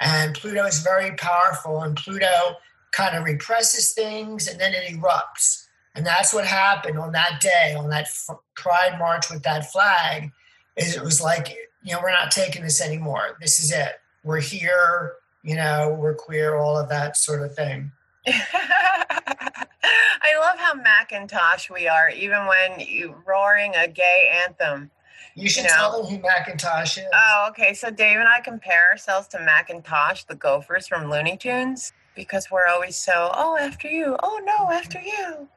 And 0.00 0.34
Pluto 0.34 0.64
is 0.64 0.80
very 0.80 1.14
powerful, 1.14 1.82
and 1.82 1.96
Pluto 1.96 2.56
kind 2.90 3.16
of 3.16 3.24
represses 3.24 3.92
things 3.92 4.46
and 4.46 4.60
then 4.60 4.72
it 4.72 4.84
erupts. 4.92 5.66
And 5.94 6.04
that's 6.04 6.34
what 6.34 6.44
happened 6.44 6.98
on 6.98 7.12
that 7.12 7.40
day, 7.40 7.74
on 7.76 7.90
that 7.90 8.08
Pride 8.56 8.98
March 8.98 9.30
with 9.30 9.42
that 9.44 9.70
flag. 9.70 10.32
Is 10.76 10.96
it 10.96 11.02
was 11.02 11.20
like, 11.20 11.56
you 11.84 11.92
know, 11.92 12.00
we're 12.02 12.10
not 12.10 12.32
taking 12.32 12.62
this 12.62 12.80
anymore. 12.80 13.36
This 13.40 13.62
is 13.62 13.70
it. 13.70 14.00
We're 14.24 14.40
here. 14.40 15.16
You 15.42 15.56
know, 15.56 15.94
we're 16.00 16.14
queer. 16.14 16.56
All 16.56 16.76
of 16.76 16.88
that 16.88 17.16
sort 17.16 17.42
of 17.42 17.54
thing. 17.54 17.92
I 18.26 19.66
love 20.40 20.58
how 20.58 20.74
Mac 20.74 21.12
and 21.12 21.28
Tosh 21.28 21.70
we 21.70 21.86
are, 21.86 22.08
even 22.08 22.46
when 22.46 22.80
you 22.80 23.14
roaring 23.26 23.74
a 23.76 23.86
gay 23.86 24.32
anthem. 24.46 24.90
You 25.34 25.50
should 25.50 25.64
you 25.64 25.68
know? 25.70 25.76
tell 25.76 26.02
them 26.02 26.10
who 26.10 26.22
Mac 26.22 26.48
and 26.48 26.58
Tosh 26.58 26.96
is. 26.96 27.04
Oh, 27.12 27.46
okay. 27.50 27.74
So 27.74 27.90
Dave 27.90 28.18
and 28.18 28.28
I 28.28 28.40
compare 28.40 28.86
ourselves 28.90 29.28
to 29.28 29.40
Mac 29.40 29.68
and 29.68 29.84
Tosh, 29.84 30.24
the 30.24 30.36
Gophers 30.36 30.88
from 30.88 31.10
Looney 31.10 31.36
Tunes, 31.36 31.92
because 32.14 32.50
we're 32.50 32.66
always 32.66 32.96
so, 32.96 33.30
oh, 33.34 33.58
after 33.58 33.88
you. 33.88 34.16
Oh, 34.22 34.40
no, 34.42 34.70
after 34.70 35.00
you. 35.00 35.48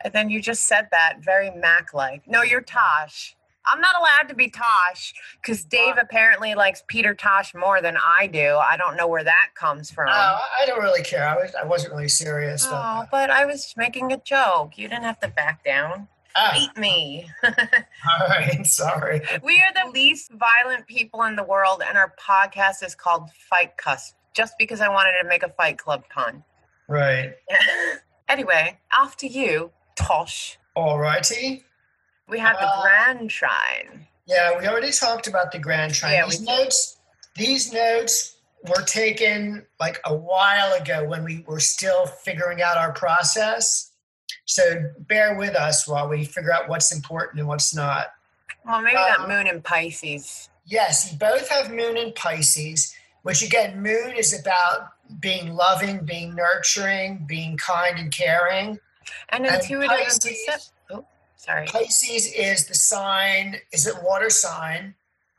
And 0.00 0.12
then 0.12 0.30
you 0.30 0.42
just 0.42 0.66
said 0.66 0.88
that 0.90 1.18
very 1.22 1.50
Mac 1.50 1.94
like. 1.94 2.26
No, 2.26 2.42
you're 2.42 2.60
Tosh. 2.62 3.36
I'm 3.66 3.80
not 3.80 3.94
allowed 3.98 4.28
to 4.28 4.34
be 4.34 4.48
Tosh 4.48 5.14
because 5.40 5.64
Dave 5.64 5.94
apparently 6.00 6.54
likes 6.54 6.82
Peter 6.86 7.14
Tosh 7.14 7.54
more 7.54 7.80
than 7.80 7.96
I 7.96 8.26
do. 8.26 8.56
I 8.56 8.76
don't 8.76 8.96
know 8.96 9.08
where 9.08 9.24
that 9.24 9.48
comes 9.54 9.90
from. 9.90 10.08
Oh, 10.08 10.38
I 10.62 10.66
don't 10.66 10.82
really 10.82 11.02
care. 11.02 11.28
I, 11.28 11.34
was, 11.36 11.54
I 11.54 11.64
wasn't 11.64 11.92
really 11.94 12.08
serious. 12.08 12.66
Oh, 12.68 13.04
but 13.10 13.30
I 13.30 13.44
was 13.44 13.74
making 13.76 14.12
a 14.12 14.18
joke. 14.18 14.78
You 14.78 14.88
didn't 14.88 15.04
have 15.04 15.20
to 15.20 15.28
back 15.28 15.64
down. 15.64 16.08
Ah. 16.36 16.50
Hate 16.52 16.76
me. 16.76 17.30
All 17.44 18.28
right, 18.28 18.64
sorry. 18.66 19.22
We 19.42 19.54
are 19.62 19.72
the 19.86 19.90
least 19.92 20.30
violent 20.32 20.86
people 20.86 21.22
in 21.22 21.34
the 21.34 21.42
world, 21.42 21.82
and 21.86 21.96
our 21.96 22.12
podcast 22.20 22.84
is 22.84 22.94
called 22.94 23.30
Fight 23.48 23.76
Cuss, 23.78 24.14
just 24.34 24.54
because 24.58 24.80
I 24.82 24.88
wanted 24.88 25.12
to 25.22 25.26
make 25.26 25.42
a 25.42 25.48
Fight 25.48 25.78
Club 25.78 26.04
pun. 26.10 26.44
Right. 26.88 27.34
anyway, 28.28 28.78
after 28.92 29.26
you, 29.26 29.72
Tosh. 29.96 30.58
All 30.74 30.98
righty. 30.98 31.64
We 32.28 32.38
have 32.38 32.56
the 32.58 32.66
uh, 32.66 32.82
Grand 32.82 33.30
trine. 33.30 34.06
Yeah, 34.26 34.58
we 34.58 34.66
already 34.66 34.90
talked 34.92 35.26
about 35.26 35.52
the 35.52 35.58
Grand 35.58 35.94
trine. 35.94 36.14
Yeah, 36.14 36.24
these 36.26 36.40
notes, 36.40 36.96
these 37.36 37.72
notes 37.72 38.36
were 38.68 38.82
taken 38.82 39.64
like 39.78 40.00
a 40.04 40.14
while 40.14 40.72
ago 40.74 41.04
when 41.04 41.22
we 41.22 41.44
were 41.46 41.60
still 41.60 42.06
figuring 42.06 42.62
out 42.62 42.76
our 42.76 42.92
process. 42.92 43.92
So 44.44 44.90
bear 45.08 45.36
with 45.36 45.54
us 45.54 45.86
while 45.86 46.08
we 46.08 46.24
figure 46.24 46.52
out 46.52 46.68
what's 46.68 46.92
important 46.92 47.38
and 47.38 47.48
what's 47.48 47.74
not. 47.74 48.08
Well, 48.64 48.80
maybe 48.82 48.96
that 48.96 49.20
Um, 49.20 49.28
moon 49.28 49.46
in 49.46 49.62
Pisces. 49.62 50.48
Yes, 50.64 51.12
you 51.12 51.18
both 51.18 51.48
have 51.48 51.70
moon 51.70 51.96
in 51.96 52.12
Pisces, 52.12 52.92
which 53.22 53.42
again, 53.42 53.80
moon 53.80 54.12
is 54.16 54.38
about 54.38 54.88
being 55.20 55.54
loving, 55.54 56.04
being 56.04 56.34
nurturing, 56.34 57.24
being 57.28 57.56
kind 57.56 57.96
and 58.00 58.12
caring. 58.12 58.80
And 59.28 59.46
and 59.46 59.54
intuitive 59.62 59.90
and 59.92 60.00
Pisces- 60.06 60.18
perceptive. 60.46 60.72
Oh, 60.90 61.06
sorry. 61.36 61.66
Pisces 61.66 62.32
is 62.32 62.66
the 62.66 62.74
sign, 62.74 63.56
is 63.72 63.86
a 63.86 64.00
water 64.02 64.30
sign. 64.30 64.94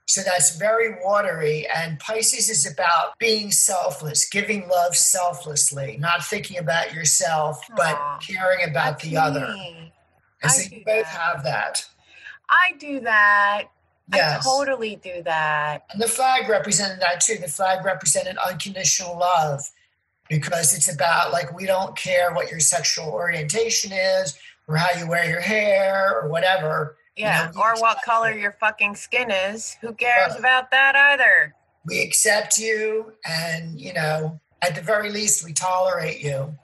So 0.05 0.21
that's 0.21 0.57
very 0.57 0.95
watery. 1.03 1.67
And 1.67 1.99
Pisces 1.99 2.49
is 2.49 2.71
about 2.71 3.19
being 3.19 3.51
selfless, 3.51 4.29
giving 4.29 4.69
love 4.69 4.95
selflessly, 4.95 5.97
not 5.99 6.23
thinking 6.25 6.57
about 6.59 6.93
yourself, 6.93 7.61
but 7.75 7.99
caring 8.25 8.69
about 8.69 8.99
That's 8.99 9.03
the 9.03 9.17
other. 9.17 9.45
And 9.45 9.91
I 10.43 10.47
so 10.47 10.61
you 10.73 10.83
both 10.85 11.03
that. 11.03 11.05
have 11.07 11.43
that. 11.43 11.85
I 12.49 12.73
do 12.79 13.01
that. 13.01 13.67
Yes. 14.13 14.47
I 14.47 14.49
totally 14.49 14.95
do 14.95 15.21
that. 15.23 15.83
And 15.91 16.01
the 16.01 16.07
flag 16.07 16.47
represented 16.47 17.01
that 17.01 17.19
too. 17.19 17.37
The 17.37 17.49
flag 17.49 17.83
represented 17.83 18.37
unconditional 18.37 19.17
love 19.17 19.61
because 20.29 20.73
it's 20.73 20.93
about 20.93 21.33
like 21.33 21.53
we 21.53 21.65
don't 21.65 21.97
care 21.97 22.33
what 22.33 22.49
your 22.49 22.61
sexual 22.61 23.09
orientation 23.09 23.91
is 23.91 24.37
or 24.67 24.75
how 24.75 24.97
you 24.99 25.07
wear 25.07 25.29
your 25.29 25.39
hair 25.41 26.21
or 26.21 26.29
whatever. 26.29 26.97
Yeah. 27.15 27.49
we 27.55 27.61
or 27.61 27.75
what 27.79 28.01
color 28.03 28.31
it. 28.31 28.39
your 28.39 28.51
fucking 28.59 28.95
skin 28.95 29.31
is. 29.31 29.75
Who 29.81 29.93
cares 29.93 30.31
Right. 30.31 30.39
about 30.39 30.71
that 30.71 30.95
either? 30.95 31.55
We 31.85 32.01
accept 32.01 32.57
you 32.57 33.13
and, 33.25 33.79
you 33.79 33.93
know, 33.93 34.39
at 34.61 34.75
the 34.75 34.81
very 34.81 35.09
least, 35.09 35.43
we 35.43 35.53
tolerate 35.53 36.19
you. 36.19 36.55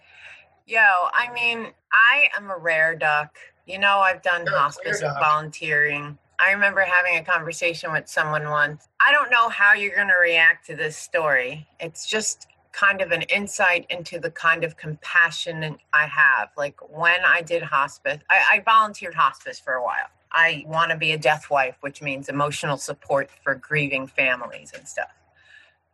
Yo, 0.66 0.80
I 0.82 1.32
mean, 1.34 1.68
I 1.92 2.30
am 2.38 2.50
a 2.52 2.58
rare 2.58 2.96
duck. 2.96 3.38
You 3.66 3.80
know, 3.80 4.00
I've 4.00 4.22
done 4.22 4.46
You're 4.46 4.58
hospice 4.58 5.02
volunteering. 5.02 6.18
I 6.40 6.52
remember 6.52 6.82
having 6.82 7.18
a 7.18 7.24
conversation 7.24 7.92
with 7.94 8.08
someone 8.10 8.50
once. 8.50 8.88
I 9.00 9.12
don't 9.12 9.32
know 9.32 9.48
how 9.50 9.74
you're 9.74 9.96
going 9.96 10.08
to 10.10 10.16
react 10.22 10.66
to 10.68 10.76
this 10.76 10.98
story. 10.98 11.68
It's 11.80 12.06
just 12.06 12.48
kind 12.74 13.02
of 13.02 13.12
an 13.12 13.22
insight 13.24 13.86
into 13.90 14.20
the 14.20 14.32
kind 14.32 14.64
of 14.64 14.76
compassion 14.76 15.78
I 15.94 16.08
have. 16.08 16.50
Like 16.58 16.80
when 16.90 17.24
I 17.26 17.42
did 17.42 17.64
hospice, 17.64 18.20
I, 18.30 18.44
I 18.54 18.60
volunteered 18.60 19.14
hospice 19.14 19.60
for 19.60 19.74
a 19.74 19.84
while. 19.84 20.10
I 20.32 20.66
want 20.68 20.92
to 20.92 20.98
be 20.98 21.12
a 21.12 21.18
death 21.18 21.50
wife, 21.50 21.78
which 21.82 22.02
means 22.02 22.28
emotional 22.28 22.78
support 22.78 23.30
for 23.44 23.56
grieving 23.56 24.08
families 24.08 24.72
and 24.76 24.88
stuff. 24.88 25.12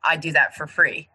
I 0.04 0.16
do 0.16 0.32
that 0.32 0.56
for 0.56 0.66
free 0.66 1.10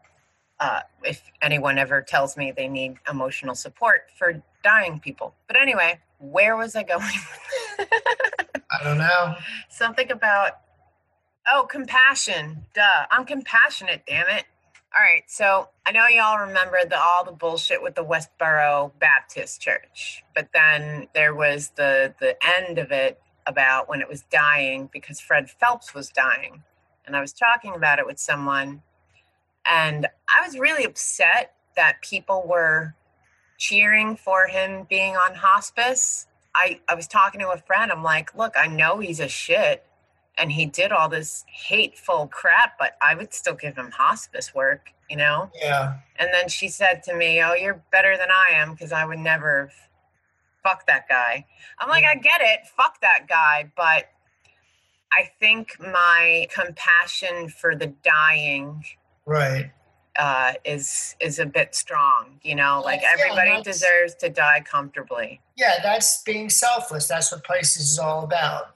uh, 0.60 0.80
if 1.02 1.22
anyone 1.42 1.78
ever 1.78 2.00
tells 2.02 2.36
me 2.36 2.52
they 2.52 2.68
need 2.68 2.96
emotional 3.10 3.54
support 3.54 4.02
for 4.16 4.42
dying 4.62 5.00
people. 5.00 5.34
But 5.46 5.60
anyway, 5.60 6.00
where 6.18 6.56
was 6.56 6.76
I 6.76 6.84
going? 6.84 7.02
I 7.78 8.82
don't 8.82 8.98
know. 8.98 9.34
Something 9.68 10.10
about, 10.10 10.52
oh, 11.46 11.66
compassion. 11.68 12.64
Duh. 12.74 13.06
I'm 13.10 13.24
compassionate, 13.24 14.02
damn 14.06 14.28
it. 14.28 14.44
All 14.96 15.02
right. 15.02 15.24
So 15.26 15.70
I 15.84 15.90
know 15.90 16.06
y'all 16.06 16.38
remember 16.38 16.78
the, 16.88 16.96
all 16.96 17.24
the 17.24 17.32
bullshit 17.32 17.82
with 17.82 17.96
the 17.96 18.04
Westboro 18.04 18.92
Baptist 19.00 19.60
Church, 19.60 20.22
but 20.36 20.50
then 20.54 21.08
there 21.14 21.34
was 21.34 21.70
the, 21.70 22.14
the 22.20 22.36
end 22.60 22.78
of 22.78 22.92
it 22.92 23.20
about 23.44 23.88
when 23.88 24.00
it 24.00 24.08
was 24.08 24.22
dying 24.30 24.88
because 24.92 25.18
Fred 25.18 25.50
Phelps 25.50 25.94
was 25.94 26.10
dying. 26.10 26.62
And 27.06 27.16
I 27.16 27.20
was 27.20 27.32
talking 27.32 27.74
about 27.74 27.98
it 27.98 28.06
with 28.06 28.20
someone, 28.20 28.82
and 29.66 30.06
I 30.28 30.46
was 30.46 30.56
really 30.56 30.84
upset 30.84 31.54
that 31.74 32.00
people 32.00 32.44
were 32.46 32.94
cheering 33.58 34.14
for 34.14 34.46
him 34.46 34.86
being 34.88 35.16
on 35.16 35.34
hospice. 35.34 36.28
I, 36.54 36.80
I 36.88 36.94
was 36.94 37.08
talking 37.08 37.40
to 37.40 37.50
a 37.50 37.58
friend. 37.58 37.90
I'm 37.90 38.04
like, 38.04 38.36
look, 38.36 38.54
I 38.56 38.68
know 38.68 39.00
he's 39.00 39.18
a 39.18 39.28
shit 39.28 39.84
and 40.38 40.50
he 40.52 40.66
did 40.66 40.92
all 40.92 41.08
this 41.08 41.44
hateful 41.48 42.26
crap, 42.28 42.78
but 42.78 42.96
I 43.00 43.14
would 43.14 43.32
still 43.32 43.54
give 43.54 43.76
him 43.76 43.90
hospice 43.92 44.54
work, 44.54 44.90
you 45.08 45.16
know? 45.16 45.50
Yeah. 45.60 45.94
And 46.18 46.30
then 46.32 46.48
she 46.48 46.68
said 46.68 47.02
to 47.04 47.14
me, 47.14 47.42
Oh, 47.42 47.54
you're 47.54 47.82
better 47.92 48.16
than 48.16 48.28
I 48.30 48.54
am 48.54 48.72
because 48.72 48.92
I 48.92 49.04
would 49.04 49.18
never 49.18 49.70
fuck 50.62 50.86
that 50.86 51.08
guy. 51.08 51.44
I'm 51.78 51.88
like, 51.88 52.04
I 52.04 52.14
get 52.16 52.40
it, 52.40 52.60
fuck 52.76 53.00
that 53.02 53.26
guy, 53.28 53.70
but 53.76 54.10
I 55.12 55.30
think 55.38 55.76
my 55.80 56.48
compassion 56.52 57.48
for 57.48 57.76
the 57.76 57.88
dying 58.02 58.84
Right. 59.26 59.70
uh, 60.18 60.54
is 60.64 61.14
is 61.20 61.38
a 61.38 61.46
bit 61.46 61.74
strong. 61.74 62.40
You 62.42 62.56
know, 62.56 62.82
like 62.84 63.02
Yeah, 63.02 63.12
everybody 63.12 63.62
deserves 63.62 64.14
to 64.16 64.28
die 64.28 64.62
comfortably. 64.68 65.40
Yeah, 65.56 65.74
that's 65.82 66.22
being 66.24 66.50
selfless. 66.50 67.06
That's 67.06 67.30
what 67.30 67.44
Pisces 67.44 67.90
is 67.92 67.98
all 67.98 68.24
about. 68.24 68.74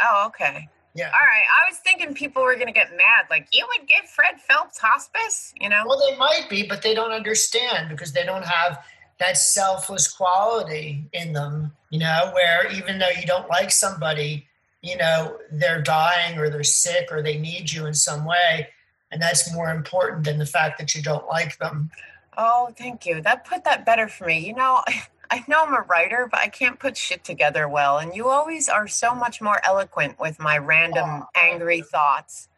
Oh, 0.00 0.24
okay. 0.28 0.68
Yeah. 0.94 1.06
All 1.06 1.12
right. 1.12 1.44
I 1.62 1.68
was 1.68 1.78
thinking 1.78 2.14
people 2.14 2.42
were 2.42 2.56
gonna 2.56 2.72
get 2.72 2.90
mad. 2.92 3.26
Like, 3.28 3.48
you 3.52 3.66
would 3.76 3.88
give 3.88 4.08
Fred 4.08 4.40
Phelps 4.40 4.78
hospice? 4.78 5.52
You 5.60 5.68
know? 5.68 5.82
Well, 5.86 5.98
they 5.98 6.16
might 6.16 6.48
be, 6.48 6.66
but 6.66 6.82
they 6.82 6.94
don't 6.94 7.10
understand 7.12 7.88
because 7.88 8.12
they 8.12 8.24
don't 8.24 8.44
have 8.44 8.84
that 9.18 9.36
selfless 9.36 10.12
quality 10.12 11.08
in 11.12 11.32
them, 11.32 11.72
you 11.90 11.98
know, 11.98 12.30
where 12.32 12.70
even 12.72 12.98
though 12.98 13.08
you 13.08 13.26
don't 13.26 13.48
like 13.48 13.70
somebody, 13.70 14.46
you 14.82 14.96
know, 14.96 15.38
they're 15.50 15.80
dying 15.80 16.38
or 16.38 16.50
they're 16.50 16.64
sick 16.64 17.08
or 17.10 17.22
they 17.22 17.38
need 17.38 17.70
you 17.70 17.86
in 17.86 17.94
some 17.94 18.24
way. 18.24 18.68
And 19.10 19.22
that's 19.22 19.52
more 19.52 19.70
important 19.70 20.24
than 20.24 20.38
the 20.38 20.46
fact 20.46 20.78
that 20.78 20.94
you 20.94 21.02
don't 21.02 21.26
like 21.28 21.58
them. 21.58 21.90
Oh, 22.36 22.72
thank 22.76 23.06
you. 23.06 23.20
That 23.20 23.44
put 23.44 23.64
that 23.64 23.86
better 23.86 24.08
for 24.08 24.26
me. 24.26 24.38
You 24.40 24.54
know, 24.54 24.82
I 25.30 25.44
know 25.48 25.64
I'm 25.64 25.74
a 25.74 25.80
writer, 25.82 26.28
but 26.30 26.40
I 26.40 26.48
can't 26.48 26.78
put 26.78 26.96
shit 26.96 27.24
together 27.24 27.68
well. 27.68 27.98
And 27.98 28.14
you 28.14 28.28
always 28.28 28.68
are 28.68 28.86
so 28.88 29.14
much 29.14 29.40
more 29.40 29.60
eloquent 29.64 30.18
with 30.18 30.38
my 30.40 30.58
random 30.58 31.04
Aw. 31.08 31.26
angry 31.34 31.80
thoughts. 31.82 32.48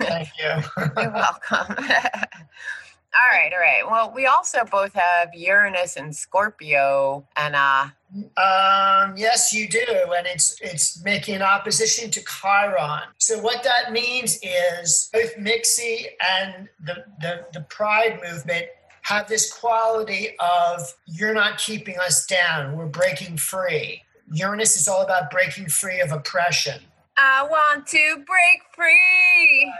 Thank 0.00 0.28
you. 0.38 0.62
You're 0.96 1.10
welcome. 1.12 1.66
all 1.76 3.30
right, 3.30 3.52
all 3.52 3.58
right. 3.58 3.82
Well, 3.88 4.12
we 4.14 4.26
also 4.26 4.64
both 4.64 4.94
have 4.94 5.28
Uranus 5.34 5.96
and 5.96 6.14
Scorpio, 6.14 7.26
and 7.36 7.54
uh, 7.54 7.88
Um, 8.36 9.16
yes, 9.16 9.52
you 9.52 9.68
do, 9.68 9.84
and 10.16 10.26
it's 10.26 10.56
it's 10.60 11.02
making 11.04 11.42
opposition 11.42 12.10
to 12.12 12.20
Chiron. 12.24 13.02
So 13.18 13.38
what 13.40 13.62
that 13.64 13.92
means 13.92 14.38
is 14.42 15.10
both 15.12 15.36
Mixie 15.36 16.06
and 16.20 16.68
the, 16.84 17.04
the 17.20 17.46
the 17.52 17.60
Pride 17.62 18.20
movement 18.22 18.66
have 19.04 19.28
this 19.28 19.52
quality 19.52 20.30
of 20.40 20.94
you're 21.06 21.34
not 21.34 21.58
keeping 21.58 21.98
us 21.98 22.26
down. 22.26 22.76
We're 22.76 22.86
breaking 22.86 23.36
free. 23.36 24.02
Uranus 24.32 24.76
is 24.78 24.88
all 24.88 25.02
about 25.02 25.30
breaking 25.30 25.68
free 25.68 26.00
of 26.00 26.10
oppression, 26.10 26.80
I 27.16 27.46
want 27.48 27.86
to 27.88 28.16
break 28.16 28.62
free. 28.74 29.72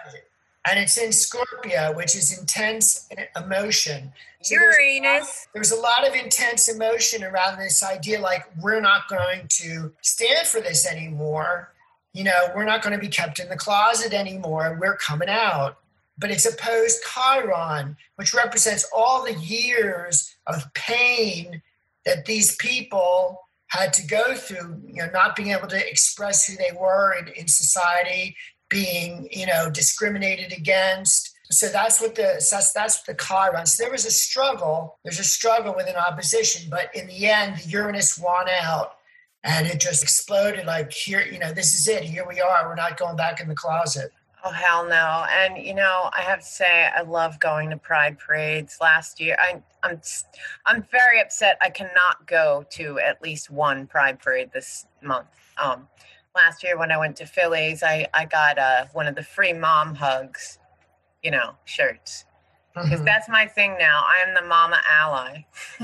and 0.67 0.79
it's 0.79 0.99
in 0.99 1.11
Scorpio, 1.13 1.93
which 1.97 2.15
is 2.15 2.39
intense 2.39 3.09
emotion. 3.37 4.13
So 4.43 4.55
there's 4.57 4.75
a 4.77 4.79
lot- 4.79 5.03
Uranus. 5.03 5.47
there's 5.55 5.73
a 5.73 5.77
lot 5.77 6.07
of 6.07 6.15
intense 6.15 6.69
emotion 6.69 7.25
around 7.25 7.59
this 7.59 7.83
idea 7.83 8.21
like 8.21 8.45
we're 8.61 8.81
not 8.81 9.09
going 9.09 9.49
to 9.49 9.93
stand 10.03 10.47
for 10.47 10.61
this 10.61 10.87
anymore 10.87 11.73
you 12.13 12.25
know 12.25 12.49
we're 12.55 12.65
not 12.65 12.83
going 12.83 12.93
to 12.93 13.01
be 13.01 13.09
kept 13.09 13.41
in 13.41 13.49
the 13.49 13.57
closet 13.57 14.13
anymore 14.13 14.77
we're 14.79 14.97
coming 14.99 15.31
out 15.31 15.79
but 16.19 16.31
it's 16.31 16.47
opposed 16.47 17.03
chiron 17.03 17.97
which 18.17 18.35
represents 18.35 18.89
all 18.95 19.25
the 19.25 19.35
years 19.35 20.35
of 20.47 20.73
pain 20.75 21.63
that 22.05 22.25
these 22.25 22.57
people 22.57 23.41
had 23.69 23.93
to 23.93 24.07
go 24.07 24.35
through 24.35 24.81
you 24.87 25.03
know 25.03 25.11
not 25.13 25.37
being 25.37 25.51
able 25.51 25.69
to 25.69 25.89
express 25.89 26.47
who 26.47 26.57
they 26.57 26.77
were 26.79 27.15
in, 27.15 27.29
in 27.29 27.49
society 27.49 28.37
being 28.69 29.29
you 29.31 29.47
know 29.47 29.71
discriminated 29.71 30.53
against 30.53 31.35
so 31.51 31.69
that's 31.69 32.01
what 32.01 32.15
the 32.15 32.45
that's 32.51 32.73
that's 32.73 32.99
what 32.99 33.07
the 33.07 33.23
Chiron. 33.23 33.67
So 33.67 33.83
there 33.83 33.93
was 33.93 34.07
a 34.07 34.11
struggle. 34.11 34.99
There's 35.05 35.19
a 35.19 35.25
struggle 35.25 35.75
with 35.75 35.89
an 35.89 35.97
opposition, 35.97 36.71
but 36.71 36.95
in 36.95 37.07
the 37.07 37.27
end, 37.27 37.59
the 37.59 37.69
Uranus 37.69 38.19
won 38.19 38.47
out, 38.49 38.95
and 39.43 39.67
it 39.67 39.79
just 39.79 40.03
exploded. 40.03 40.67
Like 40.67 40.93
here, 40.93 41.21
you 41.21 41.39
know, 41.39 41.53
this 41.53 41.75
is 41.75 41.87
it. 41.87 42.03
Here 42.03 42.27
we 42.27 42.41
are. 42.41 42.67
We're 42.67 42.75
not 42.75 42.97
going 42.97 43.17
back 43.17 43.41
in 43.41 43.49
the 43.49 43.55
closet. 43.55 44.11
Oh 44.47 44.51
hell 44.51 44.87
no! 44.87 45.25
And 45.31 45.57
you 45.57 45.75
know, 45.75 46.11
I 46.15 46.21
have 46.21 46.41
to 46.41 46.45
say, 46.45 46.91
I 46.95 47.01
love 47.01 47.41
going 47.41 47.71
to 47.71 47.79
Pride 47.79 48.19
parades. 48.19 48.77
Last 48.79 49.19
year, 49.19 49.39
I, 49.41 49.63
I'm 49.83 49.99
I'm 50.67 50.83
very 50.93 51.19
upset. 51.19 51.57
I 51.63 51.71
cannot 51.71 52.27
go 52.27 52.67
to 52.73 52.99
at 52.99 53.23
least 53.23 53.49
one 53.51 53.87
Pride 53.87 54.19
parade 54.19 54.51
this 54.53 54.87
month. 55.03 55.29
Um, 55.57 55.89
last 56.35 56.63
year 56.63 56.79
when 56.79 56.93
I 56.93 56.99
went 56.99 57.17
to 57.17 57.27
Phillies, 57.27 57.83
I 57.83 58.07
I 58.13 58.27
got 58.27 58.59
uh, 58.59 58.85
one 58.93 59.07
of 59.07 59.15
the 59.15 59.23
free 59.23 59.55
mom 59.55 59.95
hugs, 59.95 60.59
you 61.23 61.31
know, 61.31 61.55
shirts. 61.65 62.27
Because 62.75 63.01
Mhm. 63.01 63.05
that's 63.05 63.29
my 63.29 63.47
thing 63.47 63.79
now. 63.79 64.05
I 64.05 64.21
am 64.27 64.35
the 64.35 64.43
mama 64.43 64.83
ally. 64.89 65.45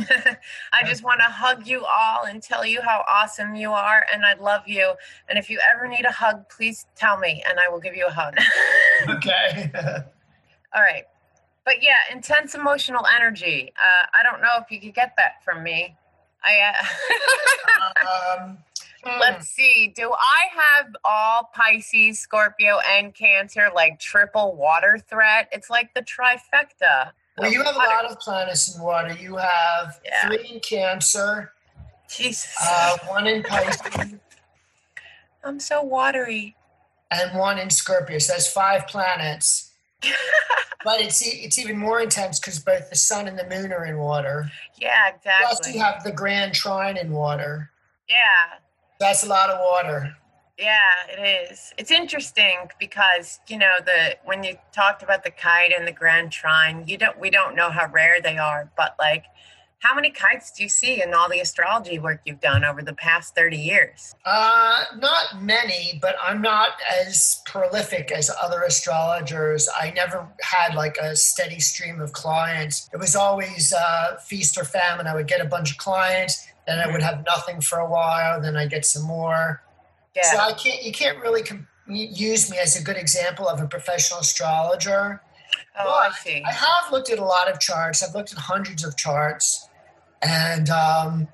I 0.72 0.82
just 0.84 1.04
want 1.04 1.20
to 1.20 1.26
hug 1.26 1.66
you 1.66 1.84
all 1.84 2.24
and 2.24 2.42
tell 2.42 2.66
you 2.66 2.82
how 2.82 3.04
awesome 3.08 3.54
you 3.54 3.72
are, 3.72 4.04
and 4.12 4.26
I 4.26 4.32
love 4.34 4.66
you. 4.66 4.94
And 5.28 5.38
if 5.38 5.48
you 5.48 5.60
ever 5.72 5.86
need 5.86 6.04
a 6.04 6.10
hug, 6.10 6.48
please 6.48 6.86
tell 6.96 7.16
me, 7.16 7.44
and 7.48 7.60
I 7.60 7.68
will 7.68 7.78
give 7.80 7.94
you 7.94 8.06
a 8.06 8.10
hug. 8.10 8.36
okay. 9.08 9.70
All 10.74 10.82
right. 10.82 11.04
But 11.64 11.82
yeah, 11.82 11.94
intense 12.12 12.54
emotional 12.54 13.06
energy. 13.06 13.72
Uh, 13.76 14.06
I 14.18 14.22
don't 14.22 14.40
know 14.40 14.54
if 14.60 14.70
you 14.70 14.80
could 14.80 14.94
get 14.94 15.14
that 15.16 15.42
from 15.44 15.62
me. 15.62 15.96
I 16.42 16.74
uh, 18.02 18.40
um, 18.42 18.58
Let's 19.04 19.48
see. 19.48 19.92
Do 19.94 20.12
I 20.12 20.46
have 20.54 20.94
all 21.04 21.50
Pisces, 21.54 22.18
Scorpio, 22.20 22.78
and 22.88 23.14
Cancer 23.14 23.70
like 23.74 23.98
triple 23.98 24.54
water 24.56 24.98
threat? 25.08 25.48
It's 25.52 25.70
like 25.70 25.94
the 25.94 26.02
trifecta. 26.02 27.12
Well, 27.38 27.50
you 27.52 27.62
have 27.62 27.74
a 27.76 27.78
lot 27.78 28.04
of 28.04 28.18
planets 28.20 28.74
in 28.74 28.82
water. 28.82 29.14
You 29.14 29.36
have 29.36 29.98
Yeah. 30.04 30.26
three 30.28 30.46
in 30.54 30.60
Cancer, 30.60 31.52
Jesus. 32.08 32.54
uh, 32.62 32.98
one 33.06 33.26
in 33.26 33.42
Pisces, 33.42 34.14
I'm 35.44 35.58
so 35.60 35.82
watery. 35.82 36.56
and 37.10 37.38
one 37.38 37.58
in 37.58 37.70
Scorpio. 37.70 38.18
So 38.18 38.34
that's 38.34 38.52
five 38.52 38.86
planets. 38.86 39.70
but 40.84 41.00
it's 41.00 41.22
it's 41.22 41.58
even 41.58 41.76
more 41.78 42.00
intense 42.00 42.38
because 42.38 42.58
both 42.58 42.88
the 42.90 42.96
sun 42.96 43.26
and 43.28 43.38
the 43.38 43.46
moon 43.46 43.72
are 43.72 43.84
in 43.86 43.98
water. 43.98 44.50
Yeah, 44.76 45.08
exactly. 45.08 45.46
Plus, 45.46 45.74
you 45.74 45.80
have 45.80 46.04
the 46.04 46.12
Grand 46.12 46.54
Trine 46.54 46.96
in 46.96 47.12
water. 47.12 47.70
yeah. 48.08 48.58
That's 49.00 49.24
a 49.24 49.28
lot 49.28 49.48
of 49.48 49.58
water. 49.58 50.14
Yeah, 50.58 50.76
it 51.08 51.50
is. 51.50 51.72
It's 51.78 51.90
interesting 51.90 52.68
because 52.78 53.40
you 53.48 53.56
know 53.56 53.76
the 53.82 54.18
when 54.24 54.44
you 54.44 54.56
talked 54.72 55.02
about 55.02 55.24
the 55.24 55.30
kite 55.30 55.72
and 55.76 55.88
the 55.88 55.92
grand 55.92 56.32
trine, 56.32 56.84
you 56.86 56.98
don't 56.98 57.18
we 57.18 57.30
don't 57.30 57.56
know 57.56 57.70
how 57.70 57.88
rare 57.90 58.20
they 58.20 58.36
are, 58.36 58.70
but 58.76 58.94
like 58.98 59.24
how 59.80 59.94
many 59.94 60.10
kites 60.10 60.52
do 60.52 60.62
you 60.62 60.68
see 60.68 61.02
in 61.02 61.14
all 61.14 61.30
the 61.30 61.40
astrology 61.40 61.98
work 61.98 62.20
you've 62.26 62.40
done 62.40 62.66
over 62.66 62.82
the 62.82 62.92
past 62.92 63.34
30 63.34 63.56
years? 63.56 64.14
Uh, 64.26 64.84
not 64.98 65.42
many, 65.42 65.98
but 66.02 66.16
I'm 66.22 66.42
not 66.42 66.72
as 67.02 67.40
prolific 67.46 68.12
as 68.12 68.30
other 68.42 68.60
astrologers. 68.60 69.70
I 69.74 69.90
never 69.92 70.28
had 70.42 70.74
like 70.74 70.98
a 70.98 71.16
steady 71.16 71.60
stream 71.60 71.98
of 72.02 72.12
clients. 72.12 72.90
It 72.92 72.98
was 72.98 73.16
always 73.16 73.72
uh, 73.72 74.18
feast 74.18 74.58
or 74.58 74.64
famine. 74.64 75.06
I 75.06 75.14
would 75.14 75.26
get 75.26 75.40
a 75.40 75.46
bunch 75.46 75.70
of 75.72 75.78
clients, 75.78 76.46
then 76.70 76.78
I 76.78 76.90
would 76.90 77.02
have 77.02 77.24
nothing 77.26 77.60
for 77.60 77.78
a 77.78 77.88
while, 77.88 78.40
then 78.40 78.56
I 78.56 78.66
get 78.66 78.86
some 78.86 79.02
more. 79.02 79.62
Yeah. 80.14 80.22
So 80.22 80.38
I 80.38 80.52
can't. 80.52 80.82
You 80.82 80.92
can't 80.92 81.18
really 81.18 81.42
com- 81.42 81.66
use 81.86 82.50
me 82.50 82.58
as 82.58 82.80
a 82.80 82.82
good 82.82 82.96
example 82.96 83.48
of 83.48 83.60
a 83.60 83.66
professional 83.66 84.20
astrologer. 84.20 85.20
oh, 85.78 85.88
I 85.90 86.08
but 86.08 86.14
see. 86.16 86.42
I 86.46 86.52
have 86.52 86.92
looked 86.92 87.10
at 87.10 87.18
a 87.18 87.24
lot 87.24 87.50
of 87.50 87.58
charts. 87.58 88.02
I've 88.02 88.14
looked 88.14 88.32
at 88.32 88.38
hundreds 88.38 88.84
of 88.84 88.96
charts, 88.96 89.68
and 90.22 90.70
um, 90.70 91.28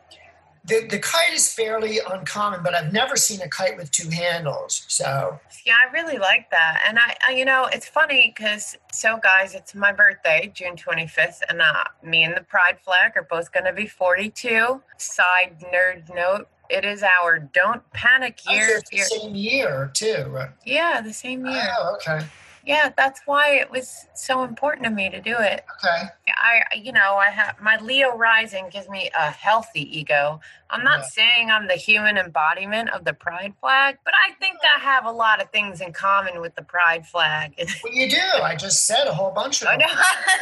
the 0.67 0.87
the 0.89 0.99
kite 0.99 1.33
is 1.33 1.53
fairly 1.53 1.99
uncommon. 2.11 2.63
But 2.63 2.75
I've 2.75 2.93
never 2.93 3.17
seen 3.17 3.41
a 3.43 3.49
kite 3.49 3.77
with 3.77 3.91
two 3.91 4.09
handles. 4.11 4.85
So 4.89 5.39
Yeah, 5.65 5.75
I 5.87 5.93
really 5.93 6.19
like 6.19 6.51
that. 6.51 6.83
And 6.87 6.99
I, 6.99 7.17
I 7.27 7.33
you 7.33 7.45
know, 7.45 7.69
it's 7.73 7.89
funny 7.89 8.33
because, 8.37 8.77
so 8.93 9.19
guys, 9.23 9.55
it's 9.55 9.75
my 9.75 9.93
birthday, 9.93 10.51
June 10.55 10.77
25th, 10.77 11.41
and 11.49 11.61
uh, 11.61 11.85
me 12.03 12.23
and 12.25 12.37
the 12.37 12.41
Pride 12.43 12.79
flag 12.85 13.13
are 13.17 13.27
both 13.29 13.53
going 13.53 13.65
to 13.67 13.73
be 13.73 13.87
42. 13.87 14.81
Side 14.99 15.57
nerd 15.73 16.15
note, 16.15 16.49
it 16.71 16.85
is 16.85 17.03
our 17.03 17.39
Don't 17.39 17.89
Panic 17.93 18.41
year. 18.49 18.81
think 18.81 18.85
if 18.85 18.93
you're- 18.93 19.03
it's 19.03 19.11
the 19.13 19.21
same 19.21 19.35
year 19.35 19.91
too. 19.95 20.25
Right? 20.29 20.51
Yeah, 20.65 21.01
the 21.01 21.13
same 21.13 21.47
year. 21.47 21.69
Oh, 21.79 21.95
okay, 21.97 22.25
Yeah, 22.67 22.91
that's 22.97 23.21
why 23.27 23.51
it 23.55 23.71
was 23.71 24.07
so 24.17 24.43
important 24.43 24.85
to 24.87 24.91
me 24.91 25.09
to 25.09 25.21
do 25.21 25.37
it. 25.39 25.65
okay. 25.85 26.09
I, 26.29 26.63
you 26.77 26.91
know, 26.91 27.15
I 27.15 27.27
have 27.31 27.61
my 27.63 27.77
Leo 27.79 28.17
rising 28.17 28.69
gives 28.71 28.89
me 28.89 29.09
a 29.17 29.31
healthy 29.31 29.83
ego. 29.99 30.41
I'm 30.69 30.83
not 30.83 30.99
Yeah. 30.99 31.05
saying 31.05 31.51
I'm 31.53 31.69
the 31.69 31.75
human 31.77 32.19
embodiment 32.19 32.91
of 32.91 33.05
the 33.05 33.13
pride 33.15 33.55
flag, 33.61 33.99
but 34.05 34.15
I 34.29 34.33
think 34.41 34.59
I 34.65 34.81
have 34.81 35.05
a 35.07 35.13
lot 35.13 35.41
of 35.41 35.49
things 35.51 35.81
in 35.81 35.93
common 35.93 36.41
with 36.41 36.57
the 36.57 36.63
pride 36.63 37.07
flag. 37.07 37.55
Well, 37.85 37.93
you 37.95 38.11
do. 38.11 38.21
I 38.43 38.57
just 38.57 38.85
said 38.85 39.07
a 39.07 39.15
whole 39.15 39.31
bunch 39.31 39.63
of 39.63 39.69
I 39.69 39.77
them. 39.77 39.87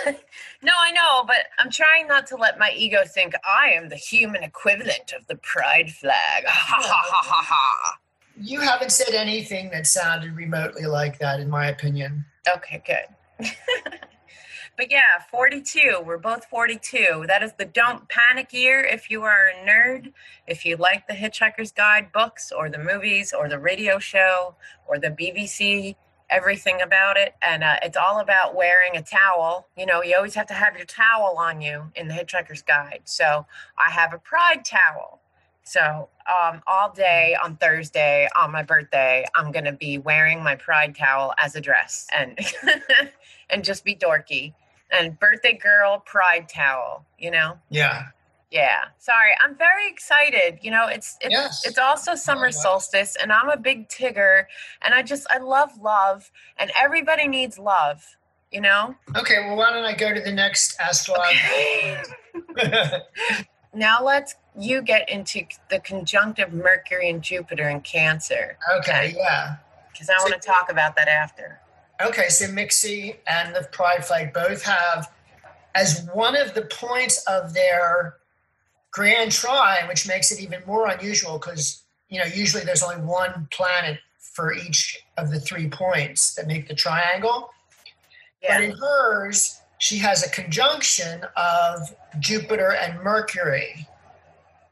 know. 0.06 0.12
no, 0.62 0.72
I 0.78 0.92
know, 0.92 1.24
but 1.26 1.37
I'm 1.58 1.70
trying 1.70 2.08
not 2.08 2.26
to 2.28 2.37
let 2.37 2.58
my 2.58 2.72
ego 2.74 3.04
think 3.06 3.34
I 3.44 3.72
am 3.72 3.90
the 3.90 3.96
human 3.96 4.42
equivalent 4.42 5.12
of 5.18 5.26
the 5.26 5.37
pride 5.37 5.90
flag. 5.92 6.44
Ha 6.46 6.76
ha 6.80 7.02
ha 7.06 7.22
ha 7.22 7.42
ha. 7.54 7.98
You 8.37 8.61
haven't 8.61 8.90
said 8.90 9.14
anything 9.14 9.70
that 9.70 9.87
sounded 9.87 10.35
remotely 10.35 10.87
like 10.87 11.18
that, 11.20 11.40
in 11.40 11.49
my 11.49 11.68
opinion. 11.68 12.25
Okay, 12.49 12.83
good. 12.85 13.51
but 14.77 14.90
yeah, 14.90 15.20
42. 15.31 16.03
We're 16.05 16.18
both 16.18 16.44
42. 16.47 17.25
That 17.29 17.42
is 17.42 17.53
the 17.59 17.64
don't 17.64 18.09
panic 18.09 18.53
year 18.53 18.81
if 18.81 19.11
you 19.11 19.23
are 19.23 19.49
a 19.49 19.68
nerd, 19.68 20.12
if 20.47 20.64
you 20.64 20.77
like 20.77 21.07
the 21.07 21.14
Hitchhiker's 21.14 21.70
Guide 21.70 22.12
books 22.12 22.51
or 22.51 22.68
the 22.68 22.79
movies 22.79 23.33
or 23.33 23.49
the 23.49 23.59
radio 23.59 23.99
show 23.99 24.57
or 24.87 24.99
the 24.99 25.11
BBC, 25.11 25.94
everything 26.29 26.83
about 26.83 27.16
it. 27.16 27.35
And 27.40 27.62
uh, 27.62 27.77
it's 27.83 27.97
all 27.97 28.18
about 28.18 28.57
wearing 28.57 28.97
a 28.97 29.03
towel. 29.03 29.68
You 29.77 29.87
know, 29.87 30.03
you 30.03 30.16
always 30.16 30.35
have 30.35 30.47
to 30.49 30.55
have 30.55 30.77
your 30.77 30.87
towel 30.87 31.37
on 31.38 31.61
you 31.61 31.92
in 31.94 32.09
the 32.09 32.14
Hitchhiker's 32.14 32.62
Guide. 32.62 33.03
So 33.05 33.47
I 33.79 33.90
have 33.90 34.12
a 34.12 34.18
pride 34.18 34.64
towel. 34.64 35.20
So 35.64 36.09
um, 36.31 36.61
all 36.66 36.92
day 36.92 37.37
on 37.42 37.57
Thursday 37.57 38.29
on 38.37 38.53
my 38.53 38.62
birthday, 38.62 39.24
I'm 39.35 39.50
gonna 39.50 39.72
be 39.72 39.98
wearing 39.98 40.42
my 40.42 40.55
pride 40.57 40.94
towel 40.94 41.35
as 41.38 41.57
a 41.57 41.61
dress 41.61 42.07
and 42.14 42.38
and 43.50 43.64
just 43.64 43.85
be 43.85 43.94
dorky 43.96 44.53
and 44.90 45.18
birthday 45.18 45.55
girl 45.55 46.00
pride 46.05 46.48
towel. 46.48 47.05
You 47.18 47.31
know, 47.31 47.59
Yeah. 47.70 48.09
yeah. 48.50 48.85
Sorry, 48.98 49.31
I'm 49.42 49.57
very 49.57 49.88
excited. 49.88 50.59
You 50.61 50.70
know, 50.70 50.87
it's 50.87 51.16
it's 51.22 51.33
Yes. 51.33 51.62
it's 51.66 51.79
also 51.79 52.14
summer 52.14 52.46
yes. 52.48 52.62
solstice, 52.62 53.16
and 53.20 53.33
I'm 53.33 53.48
a 53.48 53.57
big 53.57 53.88
Tigger, 53.88 54.44
and 54.83 54.94
I 54.94 55.03
just 55.03 55.27
I 55.31 55.38
love 55.38 55.70
love, 55.81 56.31
and 56.59 56.70
everybody 56.79 57.27
needs 57.27 57.59
love. 57.59 58.16
You 58.53 58.61
know. 58.61 58.94
Okay. 59.16 59.40
Well, 59.46 59.57
why 59.57 59.70
don't 59.72 59.85
I 59.85 59.94
go 59.94 60.12
to 60.14 60.20
the 60.20 60.31
next 60.31 60.79
astrological? 60.79 62.12
now 63.74 64.02
let's 64.02 64.34
you 64.58 64.82
get 64.82 65.08
into 65.10 65.44
the 65.68 65.80
conjunctive 65.80 66.52
Mercury 66.52 67.10
and 67.10 67.22
Jupiter 67.22 67.68
in 67.68 67.80
Cancer. 67.80 68.56
okay. 68.78 69.14
Yeah. 69.16 69.56
because 69.92 70.08
I 70.08 70.18
want 70.18 70.32
to 70.32 70.40
talk 70.40 70.70
about 70.70 70.96
that 70.96 71.08
after. 71.08 71.60
Okay, 72.04 72.28
so 72.28 72.46
Mixie 72.46 73.16
and 73.26 73.54
the 73.54 73.68
Pride 73.70 74.04
Flag 74.04 74.32
both 74.32 74.62
have 74.64 75.12
as 75.74 76.08
one 76.12 76.37
of 76.37 76.54
the 76.54 76.62
points 76.62 77.24
of 77.26 77.54
their 77.54 78.16
grand 78.90 79.32
trine, 79.32 79.88
which 79.88 80.06
makes 80.06 80.30
it 80.32 80.40
even 80.40 80.62
more 80.66 80.88
unusual 80.88 81.38
because 81.38 81.82
you 82.08 82.18
know 82.18 82.26
usually 82.26 82.64
there's 82.64 82.82
only 82.82 83.02
one 83.04 83.48
planet 83.50 83.98
for 84.18 84.52
each 84.52 84.98
of 85.16 85.30
the 85.30 85.38
three 85.38 85.68
points 85.68 86.34
that 86.34 86.46
make 86.46 86.68
the 86.68 86.74
triangle. 86.74 87.50
Yeah, 88.42 88.58
But 88.58 88.64
in 88.64 88.76
hers, 88.76 89.60
she 89.85 89.99
has 89.99 90.25
a 90.25 90.31
conjunction 90.31 91.20
of 91.37 91.94
Jupiter 92.18 92.73
and 92.73 92.99
Mercury 93.03 93.87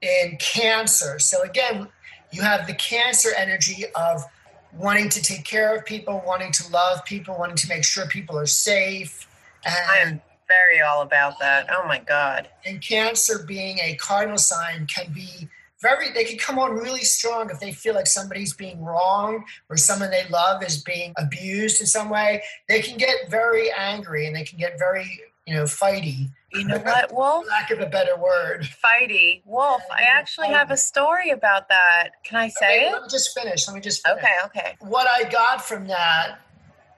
in 0.01 0.39
Cancer. 0.41 1.19
So 1.19 1.43
again, 1.43 1.89
you 2.31 2.41
have 2.41 2.67
the 2.67 2.73
Cancer 2.73 3.29
energy 3.37 3.85
of 3.95 4.25
wanting 4.73 5.11
to 5.11 5.21
take 5.21 5.45
care 5.45 5.77
of 5.77 5.85
people, 5.85 6.23
wanting 6.27 6.51
to 6.53 6.71
love 6.71 7.05
people, 7.05 7.37
wanting 7.39 7.57
to 7.57 7.69
make 7.69 7.85
sure 7.85 8.07
people 8.07 8.39
are 8.39 8.47
safe. 8.47 9.29
I 9.67 9.99
And, 10.01 10.13
am 10.13 10.23
very 10.49 10.81
all 10.81 11.03
about 11.03 11.39
that. 11.41 11.67
Oh 11.71 11.87
my 11.87 11.99
God. 11.99 12.49
and 12.65 12.81
Cancer 12.81 13.45
being 13.47 13.81
a 13.81 13.95
cardinal 13.97 14.39
sign 14.39 14.87
can 14.87 15.13
be 15.13 15.47
very, 15.83 16.11
they 16.13 16.25
can 16.25 16.39
come 16.39 16.59
on 16.59 16.73
really 16.73 17.03
strong 17.03 17.51
if 17.51 17.61
they 17.61 17.73
feel 17.73 17.95
like 17.95 18.07
somebody's 18.07 18.55
being 18.55 18.83
wrong 18.83 19.45
or 19.69 19.77
someone 19.77 20.11
they 20.11 20.27
love 20.31 20.63
is 20.63 20.83
being 20.83 21.13
abused 21.19 21.81
in 21.81 21.87
some 21.87 22.09
way. 22.09 22.43
They 22.69 22.81
can 22.81 22.97
get 22.97 23.29
very 23.29 23.71
angry 23.73 24.27
and 24.27 24.35
they 24.35 24.45
can 24.45 24.59
get 24.59 24.79
very, 24.79 25.21
you 25.47 25.55
know, 25.55 25.65
fighty, 25.65 26.31
You 26.53 26.65
know 26.65 26.79
what, 26.79 27.13
Wolf? 27.15 27.47
lack 27.49 27.71
of 27.73 27.81
a 27.81 27.87
better 27.87 28.17
word. 28.17 28.67
Fighty. 28.83 29.43
Wolf, 29.45 29.83
I 29.91 30.03
actually 30.05 30.49
have 30.49 30.71
a 30.71 30.77
story 30.77 31.31
about 31.31 31.69
that. 31.69 32.11
Can 32.25 32.39
I 32.39 32.49
say 32.49 32.79
Okay, 32.79 32.89
it? 32.89 32.93
Let 32.93 33.03
me 33.03 33.09
just 33.11 33.37
finish. 33.39 33.67
Let 33.67 33.75
me 33.75 33.81
just 33.81 34.07
finish. 34.07 34.23
Okay, 34.23 34.37
okay. 34.47 34.77
What 34.81 35.09
I 35.09 35.29
got 35.29 35.65
from 35.65 35.89
that 35.89 36.39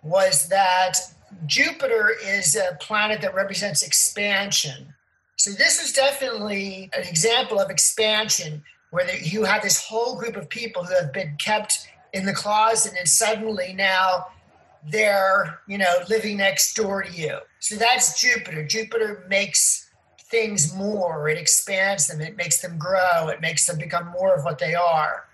was 0.02 0.48
that 0.50 0.98
Jupiter 1.46 2.10
is 2.22 2.54
a 2.54 2.76
planet 2.80 3.22
that 3.22 3.34
represents 3.34 3.82
expansion. 3.82 4.94
So 5.36 5.50
this 5.50 5.82
is 5.82 5.92
definitely 5.92 6.90
an 6.96 7.02
example 7.02 7.58
of 7.58 7.70
expansion 7.70 8.62
where 8.94 9.12
you 9.16 9.42
have 9.42 9.60
this 9.60 9.84
whole 9.84 10.14
group 10.16 10.36
of 10.36 10.48
people 10.48 10.84
who 10.84 10.94
have 10.94 11.12
been 11.12 11.34
kept 11.36 11.88
in 12.12 12.24
the 12.24 12.32
closet 12.32 12.90
and 12.90 12.98
then 12.98 13.06
suddenly 13.06 13.72
now 13.72 14.28
they're, 14.88 15.58
you 15.66 15.76
know, 15.76 15.96
living 16.08 16.36
next 16.36 16.74
door 16.74 17.02
to 17.02 17.10
you. 17.10 17.38
So 17.58 17.74
that's 17.74 18.20
Jupiter. 18.20 18.64
Jupiter 18.64 19.26
makes 19.28 19.90
things 20.20 20.72
more, 20.76 21.28
it 21.28 21.36
expands 21.36 22.06
them, 22.06 22.20
it 22.20 22.36
makes 22.36 22.60
them 22.62 22.78
grow, 22.78 23.26
it 23.26 23.40
makes 23.40 23.66
them 23.66 23.78
become 23.78 24.06
more 24.12 24.32
of 24.32 24.44
what 24.44 24.60
they 24.60 24.76
are. 24.76 25.24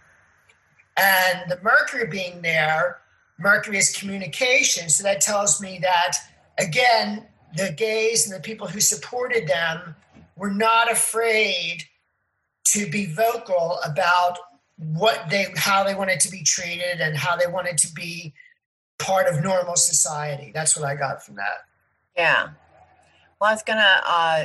And 0.97 1.51
the 1.51 1.59
Mercury 1.63 2.07
being 2.07 2.41
there, 2.41 3.01
Mercury 3.39 3.77
is 3.77 3.95
communication. 3.95 4.89
So 4.89 5.03
that 5.03 5.21
tells 5.21 5.61
me 5.61 5.79
that, 5.83 6.17
again, 6.57 7.27
the 7.55 7.73
gays 7.73 8.27
and 8.27 8.35
the 8.35 8.43
people 8.43 8.69
who 8.69 8.81
supported 8.81 9.47
them 9.47 9.97
were 10.35 10.51
not 10.51 10.91
afraid 10.91 11.85
to 12.67 12.89
be 12.91 13.07
vocal 13.07 13.79
about 13.85 14.39
what 14.77 15.29
they 15.31 15.47
how 15.57 15.85
they 15.85 15.95
wanted 15.95 16.21
to 16.21 16.31
be 16.31 16.43
treated 16.43 17.01
and 17.01 17.17
how 17.17 17.37
they 17.37 17.47
wanted 17.47 17.77
to 17.79 17.93
be 17.93 18.33
part 18.99 19.27
of 19.27 19.43
normal 19.43 19.77
society 19.77 20.51
that's 20.55 20.77
what 20.77 20.87
i 20.87 20.95
got 20.95 21.23
from 21.25 21.35
that 21.37 21.65
Yeah. 22.17 22.49
Well, 23.41 23.51
I 23.51 23.55
was 23.55 23.63
gonna 23.63 24.03
uh, 24.07 24.45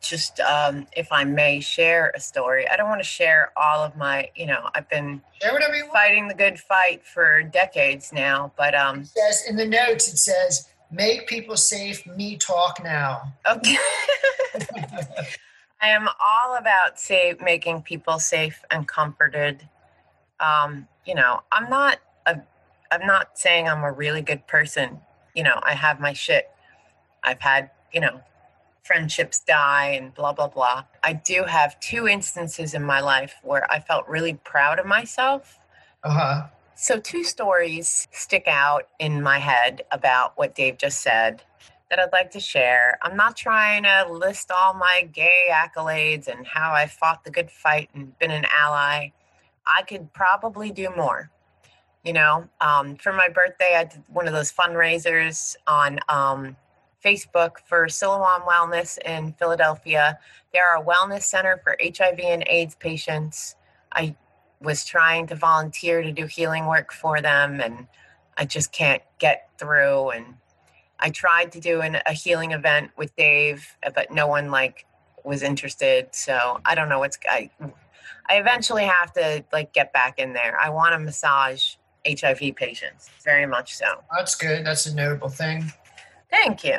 just, 0.00 0.38
um, 0.40 0.86
if 0.96 1.10
I 1.12 1.24
may 1.24 1.60
share 1.60 2.12
a 2.14 2.20
story, 2.20 2.68
I 2.68 2.76
don't 2.76 2.88
want 2.88 3.00
to 3.00 3.06
share 3.06 3.52
all 3.56 3.82
of 3.82 3.96
my, 3.96 4.30
you 4.36 4.46
know, 4.46 4.68
I've 4.74 4.88
been 4.88 5.20
Share 5.42 5.52
whatever 5.52 5.74
you 5.74 5.82
want. 5.84 5.92
fighting 5.94 6.28
the 6.28 6.34
good 6.34 6.58
fight 6.60 7.04
for 7.04 7.42
decades 7.42 8.12
now, 8.12 8.52
but 8.56 8.74
um, 8.74 9.04
says 9.04 9.44
in 9.48 9.56
the 9.56 9.66
notes, 9.66 10.12
it 10.12 10.18
says, 10.18 10.68
make 10.92 11.26
people 11.26 11.56
safe, 11.56 12.06
me 12.06 12.36
talk 12.36 12.80
now. 12.82 13.32
okay. 13.50 13.76
I 15.82 15.88
am 15.88 16.08
all 16.08 16.56
about 16.56 17.00
safe, 17.00 17.40
making 17.40 17.82
people 17.82 18.18
safe 18.18 18.62
and 18.70 18.86
comforted. 18.86 19.68
Um, 20.38 20.86
you 21.06 21.14
know, 21.14 21.42
I'm 21.50 21.70
not 21.70 21.98
a, 22.26 22.40
I'm 22.90 23.06
not 23.06 23.38
saying 23.38 23.68
I'm 23.68 23.82
a 23.82 23.92
really 23.92 24.20
good 24.22 24.46
person. 24.46 25.00
You 25.34 25.44
know, 25.44 25.58
I 25.62 25.74
have 25.74 26.00
my 26.00 26.12
shit. 26.12 26.50
I've 27.24 27.40
had, 27.40 27.70
you 27.92 28.00
know, 28.00 28.20
friendships 28.82 29.40
die 29.40 29.96
and 30.00 30.14
blah 30.14 30.32
blah 30.32 30.48
blah. 30.48 30.84
I 31.02 31.14
do 31.14 31.44
have 31.44 31.78
two 31.80 32.08
instances 32.08 32.74
in 32.74 32.82
my 32.82 33.00
life 33.00 33.34
where 33.42 33.70
I 33.70 33.80
felt 33.80 34.08
really 34.08 34.34
proud 34.34 34.78
of 34.78 34.86
myself. 34.86 35.58
Uh 36.02 36.10
huh. 36.10 36.46
So, 36.74 36.98
two 36.98 37.24
stories 37.24 38.08
stick 38.10 38.44
out 38.46 38.88
in 38.98 39.22
my 39.22 39.38
head 39.38 39.82
about 39.92 40.32
what 40.36 40.54
Dave 40.54 40.78
just 40.78 41.00
said 41.00 41.42
that 41.90 41.98
I'd 41.98 42.12
like 42.12 42.30
to 42.32 42.40
share. 42.40 42.98
I'm 43.02 43.16
not 43.16 43.36
trying 43.36 43.82
to 43.82 44.06
list 44.10 44.50
all 44.50 44.74
my 44.74 45.08
gay 45.12 45.48
accolades 45.50 46.28
and 46.28 46.46
how 46.46 46.72
I 46.72 46.86
fought 46.86 47.24
the 47.24 47.30
good 47.30 47.50
fight 47.50 47.90
and 47.94 48.16
been 48.18 48.30
an 48.30 48.46
ally. 48.56 49.10
I 49.66 49.82
could 49.82 50.12
probably 50.12 50.70
do 50.70 50.88
more. 50.96 51.30
You 52.04 52.14
know, 52.14 52.48
um, 52.60 52.96
for 52.96 53.12
my 53.12 53.28
birthday, 53.28 53.74
I 53.76 53.84
did 53.84 54.02
one 54.08 54.26
of 54.26 54.32
those 54.32 54.50
fundraisers 54.50 55.56
on 55.66 55.98
um, 56.08 56.56
Facebook 57.04 57.58
for 57.66 57.88
Siloam 57.88 58.42
Wellness 58.48 58.96
in 58.98 59.34
Philadelphia. 59.34 60.18
They're 60.52 60.76
a 60.76 60.82
wellness 60.82 61.22
center 61.22 61.60
for 61.62 61.76
HIV 61.82 62.20
and 62.20 62.44
AIDS 62.48 62.74
patients. 62.76 63.56
I 63.92 64.16
was 64.62 64.84
trying 64.84 65.26
to 65.26 65.34
volunteer 65.34 66.02
to 66.02 66.12
do 66.12 66.26
healing 66.26 66.66
work 66.66 66.92
for 66.92 67.20
them 67.20 67.60
and 67.60 67.86
I 68.36 68.44
just 68.44 68.72
can't 68.72 69.02
get 69.18 69.48
through 69.58 70.10
and 70.10 70.36
I 71.00 71.10
tried 71.10 71.52
to 71.52 71.60
do 71.60 71.80
an, 71.80 71.98
a 72.06 72.12
healing 72.12 72.52
event 72.52 72.90
with 72.96 73.14
Dave 73.16 73.76
but 73.94 74.10
no 74.10 74.26
one 74.26 74.50
like 74.50 74.86
was 75.24 75.42
interested 75.42 76.08
so 76.12 76.60
I 76.64 76.74
don't 76.74 76.88
know 76.88 76.98
what's 76.98 77.18
I 77.28 77.50
I 78.30 78.36
eventually 78.36 78.84
have 78.84 79.12
to 79.14 79.44
like 79.52 79.72
get 79.72 79.92
back 79.92 80.20
in 80.20 80.32
there. 80.32 80.56
I 80.58 80.70
want 80.70 80.92
to 80.92 80.98
massage 81.00 81.74
HIV 82.06 82.54
patients 82.54 83.10
very 83.24 83.44
much 83.44 83.74
so. 83.74 84.04
That's 84.16 84.36
good. 84.36 84.64
That's 84.64 84.86
a 84.86 84.94
notable 84.94 85.28
thing. 85.28 85.72
Thank 86.30 86.62
you. 86.62 86.78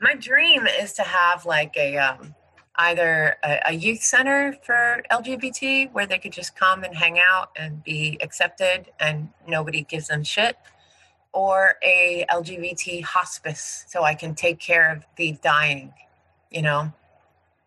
My 0.00 0.14
dream 0.14 0.66
is 0.66 0.92
to 0.94 1.02
have 1.02 1.46
like 1.46 1.76
a 1.76 1.96
um, 1.98 2.34
either 2.76 3.36
a, 3.44 3.60
a 3.66 3.72
youth 3.74 4.02
center 4.02 4.56
for 4.64 5.04
LGBT 5.10 5.92
where 5.92 6.06
they 6.06 6.18
could 6.18 6.32
just 6.32 6.56
come 6.56 6.82
and 6.82 6.96
hang 6.96 7.20
out 7.20 7.50
and 7.56 7.82
be 7.84 8.18
accepted 8.20 8.90
and 8.98 9.28
nobody 9.46 9.82
gives 9.82 10.08
them 10.08 10.24
shit, 10.24 10.56
or 11.32 11.74
a 11.82 12.24
LGBT 12.30 13.02
hospice 13.02 13.84
so 13.88 14.02
I 14.04 14.14
can 14.14 14.34
take 14.34 14.58
care 14.58 14.90
of 14.92 15.04
the 15.16 15.32
dying. 15.42 15.92
You 16.50 16.62
know, 16.62 16.92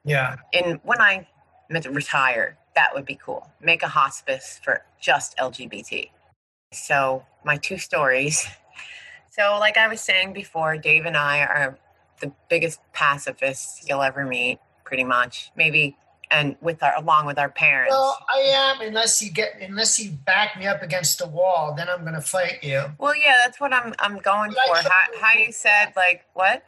Yeah. 0.04 0.38
and 0.54 0.80
when 0.84 1.00
I 1.02 1.28
retire, 1.70 2.58
that 2.76 2.94
would 2.94 3.06
be 3.06 3.16
cool. 3.16 3.52
Make 3.62 3.84
a 3.84 3.88
hospice 3.88 4.60
for 4.64 4.84
just 5.00 5.38
LGBT. 5.38 6.10
So, 6.74 7.26
my 7.44 7.58
two 7.58 7.78
stories. 7.78 8.48
So, 9.34 9.58
like 9.62 9.78
I 9.78 9.88
was 9.88 10.02
saying 10.02 10.34
before, 10.34 10.76
Dave 10.76 11.06
and 11.06 11.16
I 11.16 11.40
are 11.40 11.80
the 12.20 12.34
biggest 12.50 12.82
pacifists 12.92 13.88
you'll 13.88 14.02
ever 14.02 14.26
meet, 14.26 14.60
pretty 14.84 15.06
much. 15.06 15.52
Maybe, 15.56 15.96
and 16.32 16.56
with 16.62 16.82
our 16.82 16.96
along 16.98 17.26
with 17.26 17.38
our 17.38 17.50
parents. 17.50 17.92
Well, 17.92 18.18
I 18.34 18.40
am 18.40 18.82
unless 18.82 19.22
you 19.22 19.32
get 19.32 19.58
unless 19.62 20.00
you 20.00 20.12
back 20.12 20.58
me 20.58 20.66
up 20.66 20.82
against 20.82 21.20
the 21.20 21.28
wall, 21.28 21.74
then 21.76 21.88
I'm 21.90 22.04
gonna 22.04 22.22
fight 22.22 22.64
you. 22.64 22.84
Well, 22.98 23.16
yeah, 23.16 23.36
that's 23.44 23.60
what 23.60 23.74
I'm 23.74 23.94
I'm 24.00 24.18
going 24.18 24.52
But 24.52 24.84
for. 24.84 24.90
How, 24.90 25.20
how 25.20 25.38
you 25.38 25.52
said 25.52 25.94
like 25.96 26.26
what? 26.34 26.64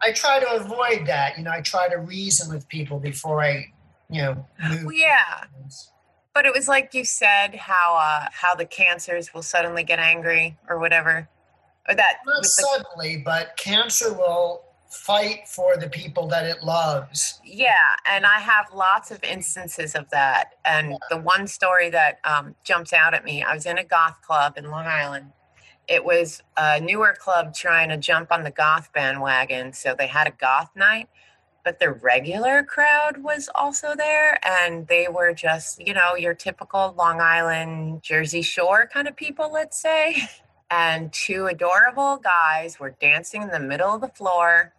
I 0.00 0.12
try 0.12 0.38
to 0.38 0.52
avoid 0.52 1.06
that. 1.06 1.38
You 1.38 1.44
know, 1.44 1.50
I 1.50 1.60
try 1.60 1.88
to 1.88 1.96
reason 1.96 2.52
with 2.52 2.68
people 2.68 3.00
before 3.00 3.42
I, 3.42 3.72
you 4.10 4.22
know, 4.22 4.46
move. 4.68 4.84
Well, 4.84 4.92
yeah, 4.92 5.44
but 6.34 6.46
it 6.46 6.54
was 6.54 6.68
like 6.68 6.94
you 6.94 7.04
said 7.04 7.56
how 7.56 7.96
uh 7.96 8.28
how 8.30 8.54
the 8.54 8.66
cancers 8.66 9.34
will 9.34 9.42
suddenly 9.42 9.82
get 9.82 9.98
angry 9.98 10.56
or 10.68 10.78
whatever, 10.78 11.28
or 11.88 11.94
that 11.94 12.18
Not 12.26 12.36
with 12.36 12.42
the 12.42 12.48
suddenly, 12.48 13.22
but 13.24 13.56
cancer 13.56 14.12
will 14.12 14.67
fight 14.90 15.46
for 15.46 15.76
the 15.76 15.88
people 15.88 16.26
that 16.28 16.46
it 16.46 16.62
loves. 16.62 17.40
Yeah, 17.44 17.72
and 18.06 18.24
I 18.24 18.38
have 18.40 18.66
lots 18.74 19.10
of 19.10 19.22
instances 19.22 19.94
of 19.94 20.08
that. 20.10 20.54
And 20.64 20.96
the 21.10 21.18
one 21.18 21.46
story 21.46 21.90
that 21.90 22.20
um, 22.24 22.54
jumps 22.64 22.92
out 22.92 23.14
at 23.14 23.24
me, 23.24 23.42
I 23.42 23.54
was 23.54 23.66
in 23.66 23.78
a 23.78 23.84
goth 23.84 24.20
club 24.22 24.54
in 24.56 24.70
Long 24.70 24.86
Island. 24.86 25.32
It 25.88 26.04
was 26.04 26.42
a 26.56 26.80
newer 26.80 27.14
club 27.18 27.54
trying 27.54 27.88
to 27.88 27.96
jump 27.96 28.30
on 28.30 28.44
the 28.44 28.50
goth 28.50 28.92
bandwagon, 28.92 29.72
so 29.72 29.94
they 29.94 30.06
had 30.06 30.26
a 30.26 30.32
goth 30.32 30.70
night, 30.76 31.08
but 31.64 31.80
the 31.80 31.90
regular 31.90 32.62
crowd 32.62 33.22
was 33.22 33.48
also 33.54 33.94
there, 33.96 34.38
and 34.46 34.86
they 34.86 35.08
were 35.08 35.32
just, 35.32 35.86
you 35.86 35.94
know, 35.94 36.14
your 36.14 36.34
typical 36.34 36.94
Long 36.96 37.20
Island, 37.20 38.02
Jersey 38.02 38.42
Shore 38.42 38.88
kind 38.92 39.08
of 39.08 39.16
people, 39.16 39.52
let's 39.52 39.80
say. 39.80 40.16
And 40.70 41.10
two 41.14 41.46
adorable 41.46 42.18
guys 42.18 42.78
were 42.78 42.94
dancing 43.00 43.40
in 43.40 43.48
the 43.48 43.58
middle 43.58 43.94
of 43.94 44.02
the 44.02 44.08
floor 44.08 44.74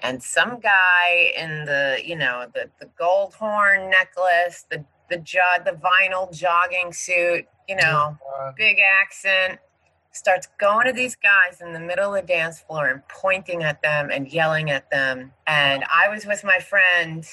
and 0.00 0.22
some 0.22 0.60
guy 0.60 1.32
in 1.36 1.64
the 1.64 2.00
you 2.04 2.16
know 2.16 2.46
the 2.54 2.70
the 2.80 2.86
gold 2.98 3.34
horn 3.34 3.90
necklace 3.90 4.64
the 4.70 4.84
the 5.10 5.18
jo- 5.18 5.40
the 5.64 5.72
vinyl 5.72 6.32
jogging 6.32 6.92
suit 6.92 7.46
you 7.68 7.76
know 7.76 8.16
Uh, 8.38 8.52
big 8.56 8.78
accent 8.80 9.58
starts 10.12 10.48
going 10.58 10.86
to 10.86 10.92
these 10.92 11.16
guys 11.16 11.60
in 11.60 11.72
the 11.72 11.80
middle 11.80 12.14
of 12.14 12.22
the 12.22 12.26
dance 12.26 12.60
floor 12.60 12.88
and 12.88 13.06
pointing 13.08 13.62
at 13.62 13.82
them 13.82 14.10
and 14.10 14.28
yelling 14.32 14.70
at 14.70 14.90
them. 14.90 15.32
And 15.46 15.84
i 15.92 16.08
was 16.08 16.26
with 16.26 16.44
my 16.44 16.58
friend 16.58 17.24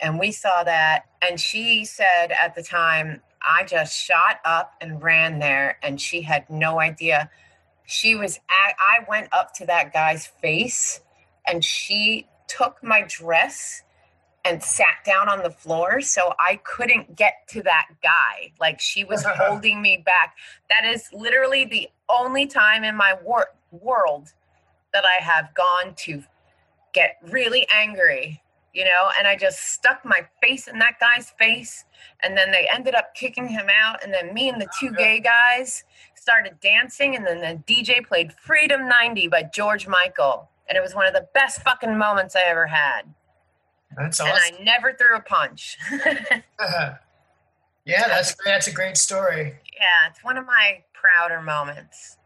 and 0.00 0.18
we 0.18 0.32
saw 0.32 0.62
that 0.64 1.04
and 1.22 1.38
she 1.40 1.84
said 1.84 2.32
at 2.40 2.54
the 2.54 2.62
time 2.62 3.20
i 3.42 3.64
just 3.64 3.96
shot 3.96 4.40
up 4.44 4.74
and 4.80 5.02
ran 5.02 5.38
there 5.38 5.78
and 5.82 6.00
she 6.00 6.22
had 6.22 6.48
no 6.50 6.80
idea. 6.80 7.30
She 7.86 8.14
was 8.14 8.38
at, 8.48 8.74
i 8.80 9.04
went 9.08 9.28
up 9.32 9.52
to 9.54 9.66
that 9.66 9.92
guy's 9.92 10.26
face 10.26 11.00
and 11.46 11.64
she 11.64 12.26
took 12.48 12.82
my 12.82 13.04
dress 13.08 13.82
and 14.44 14.62
sat 14.62 15.04
down 15.04 15.28
on 15.28 15.42
the 15.42 15.50
floor 15.50 16.00
so 16.00 16.32
I 16.38 16.60
couldn't 16.64 17.16
get 17.16 17.46
to 17.48 17.62
that 17.62 17.88
guy. 18.02 18.52
Like 18.58 18.80
she 18.80 19.04
was 19.04 19.24
holding 19.26 19.82
me 19.82 20.02
back. 20.04 20.36
That 20.70 20.88
is 20.88 21.08
literally 21.12 21.64
the 21.64 21.88
only 22.08 22.46
time 22.46 22.84
in 22.84 22.96
my 22.96 23.16
wor- 23.22 23.52
world 23.70 24.32
that 24.92 25.04
I 25.04 25.22
have 25.22 25.54
gone 25.54 25.94
to 25.98 26.24
get 26.92 27.18
really 27.30 27.66
angry, 27.72 28.42
you 28.74 28.84
know, 28.84 29.10
and 29.18 29.28
I 29.28 29.36
just 29.36 29.72
stuck 29.72 30.04
my 30.04 30.26
face 30.42 30.66
in 30.66 30.78
that 30.78 30.98
guy's 30.98 31.30
face 31.30 31.84
and 32.22 32.36
then 32.36 32.50
they 32.50 32.68
ended 32.72 32.94
up 32.94 33.14
kicking 33.14 33.48
him 33.48 33.68
out 33.72 34.02
and 34.02 34.12
then 34.12 34.34
me 34.34 34.48
and 34.48 34.60
the 34.60 34.68
two 34.80 34.90
gay 34.92 35.20
guys 35.20 35.84
started 36.14 36.58
dancing 36.60 37.14
and 37.14 37.26
then 37.26 37.40
the 37.40 37.72
DJ 37.72 38.04
played 38.04 38.32
Freedom 38.32 38.88
90 38.88 39.28
by 39.28 39.42
George 39.42 39.86
Michael 39.86 40.49
and 40.70 40.78
it 40.78 40.80
was 40.80 40.94
one 40.94 41.06
of 41.06 41.12
the 41.12 41.26
best 41.34 41.60
fucking 41.62 41.98
moments 41.98 42.34
I 42.36 42.42
ever 42.46 42.66
had. 42.68 43.02
that's 43.96 44.20
awesome. 44.20 44.36
And. 44.56 44.60
I 44.60 44.64
never 44.64 44.92
threw 44.94 45.16
a 45.16 45.20
punch. 45.20 45.76
yeah, 47.84 48.08
that's 48.08 48.34
that's 48.44 48.68
a 48.68 48.72
great 48.72 48.96
story. 48.96 49.54
yeah, 49.74 50.08
it's 50.10 50.22
one 50.24 50.36
of 50.38 50.46
my 50.46 50.82
prouder 50.94 51.42
moments. 51.42 52.16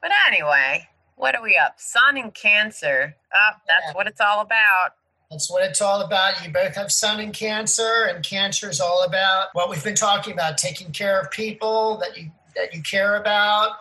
But 0.00 0.10
anyway, 0.26 0.88
what 1.16 1.34
are 1.36 1.42
we 1.42 1.56
up? 1.56 1.74
Sun 1.78 2.16
and 2.16 2.34
Cancer. 2.34 3.14
Oh, 3.32 3.50
that's 3.68 3.84
Yeah. 3.88 3.92
what 3.92 4.06
it's 4.06 4.20
all 4.20 4.40
about. 4.40 4.94
That's 5.30 5.50
what 5.50 5.62
it's 5.62 5.80
all 5.80 6.00
about. 6.02 6.44
You 6.44 6.52
both 6.52 6.74
have 6.74 6.92
sun 6.92 7.20
and 7.20 7.32
cancer, 7.32 8.06
and 8.10 8.22
cancer 8.24 8.68
is 8.68 8.80
all 8.80 9.04
about 9.04 9.48
what 9.54 9.70
we've 9.70 9.82
been 9.84 9.94
talking 9.94 10.32
about: 10.32 10.58
taking 10.58 10.92
care 10.92 11.20
of 11.20 11.30
people 11.30 11.98
that 11.98 12.16
you 12.18 12.30
that 12.56 12.74
you 12.74 12.82
care 12.82 13.16
about, 13.16 13.76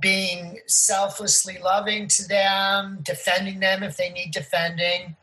being 0.00 0.58
selflessly 0.66 1.58
loving 1.62 2.08
to 2.08 2.26
them, 2.26 2.98
defending 3.02 3.60
them 3.60 3.82
if 3.82 3.96
they 3.96 4.10
need 4.10 4.32
defending. 4.32 5.16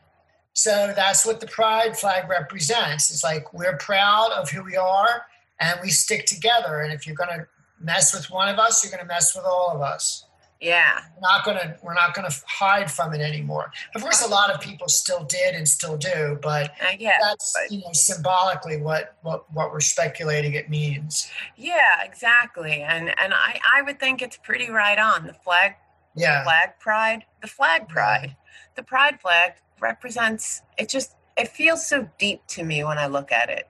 So 0.52 0.92
that's 0.94 1.24
what 1.24 1.40
the 1.40 1.46
pride 1.46 1.96
flag 1.96 2.28
represents. 2.28 3.10
It's 3.10 3.24
like 3.24 3.52
we're 3.52 3.76
proud 3.76 4.30
of 4.32 4.50
who 4.50 4.64
we 4.64 4.76
are, 4.76 5.26
and 5.60 5.78
we 5.82 5.90
stick 5.90 6.26
together. 6.26 6.80
And 6.80 6.92
if 6.92 7.06
you're 7.06 7.16
going 7.16 7.30
to 7.30 7.46
mess 7.80 8.14
with 8.14 8.30
one 8.30 8.48
of 8.48 8.58
us, 8.58 8.82
you're 8.82 8.90
going 8.90 9.06
to 9.06 9.12
mess 9.12 9.34
with 9.34 9.44
all 9.44 9.70
of 9.72 9.80
us 9.80 10.24
Yeah. 10.60 11.00
we're 11.14 11.20
not 11.20 11.44
gonna 11.44 11.76
we're 11.82 11.94
not 11.94 12.14
gonna 12.14 12.30
hide 12.46 12.90
from 12.90 13.14
it 13.14 13.20
anymore. 13.20 13.70
Of 13.94 14.02
course, 14.02 14.24
a 14.24 14.28
lot 14.28 14.50
of 14.50 14.60
people 14.60 14.88
still 14.88 15.22
did 15.24 15.54
and 15.54 15.68
still 15.68 15.96
do, 15.96 16.38
but 16.42 16.72
Uh, 16.82 16.92
yeah. 16.98 17.18
that's 17.22 17.54
but- 17.54 17.70
you 17.70 17.78
know 17.80 17.92
symbolically 17.92 18.76
what 18.76 19.16
what 19.22 19.50
what 19.52 19.70
we're 19.70 19.80
speculating 19.80 20.54
it 20.54 20.68
means. 20.68 21.30
Yeah, 21.56 22.02
exactly. 22.02 22.82
And 22.82 23.08
and 23.20 23.32
I, 23.34 23.60
I 23.72 23.82
would 23.82 24.00
think 24.00 24.20
it's 24.20 24.36
pretty 24.36 24.68
right 24.70 24.98
on. 24.98 25.26
The 25.26 25.34
flag 25.34 25.76
Yeah, 26.14 26.42
flag 26.42 26.78
pride. 26.80 27.24
The 27.40 27.48
flag 27.48 27.88
pride. 27.88 28.36
The 28.74 28.82
pride 28.82 29.20
flag 29.20 29.54
represents 29.80 30.62
it 30.76 30.88
just 30.88 31.14
it 31.36 31.46
feels 31.48 31.86
so 31.86 32.08
deep 32.18 32.44
to 32.48 32.64
me 32.64 32.82
when 32.82 32.98
I 32.98 33.06
look 33.06 33.30
at 33.30 33.48
it. 33.48 33.68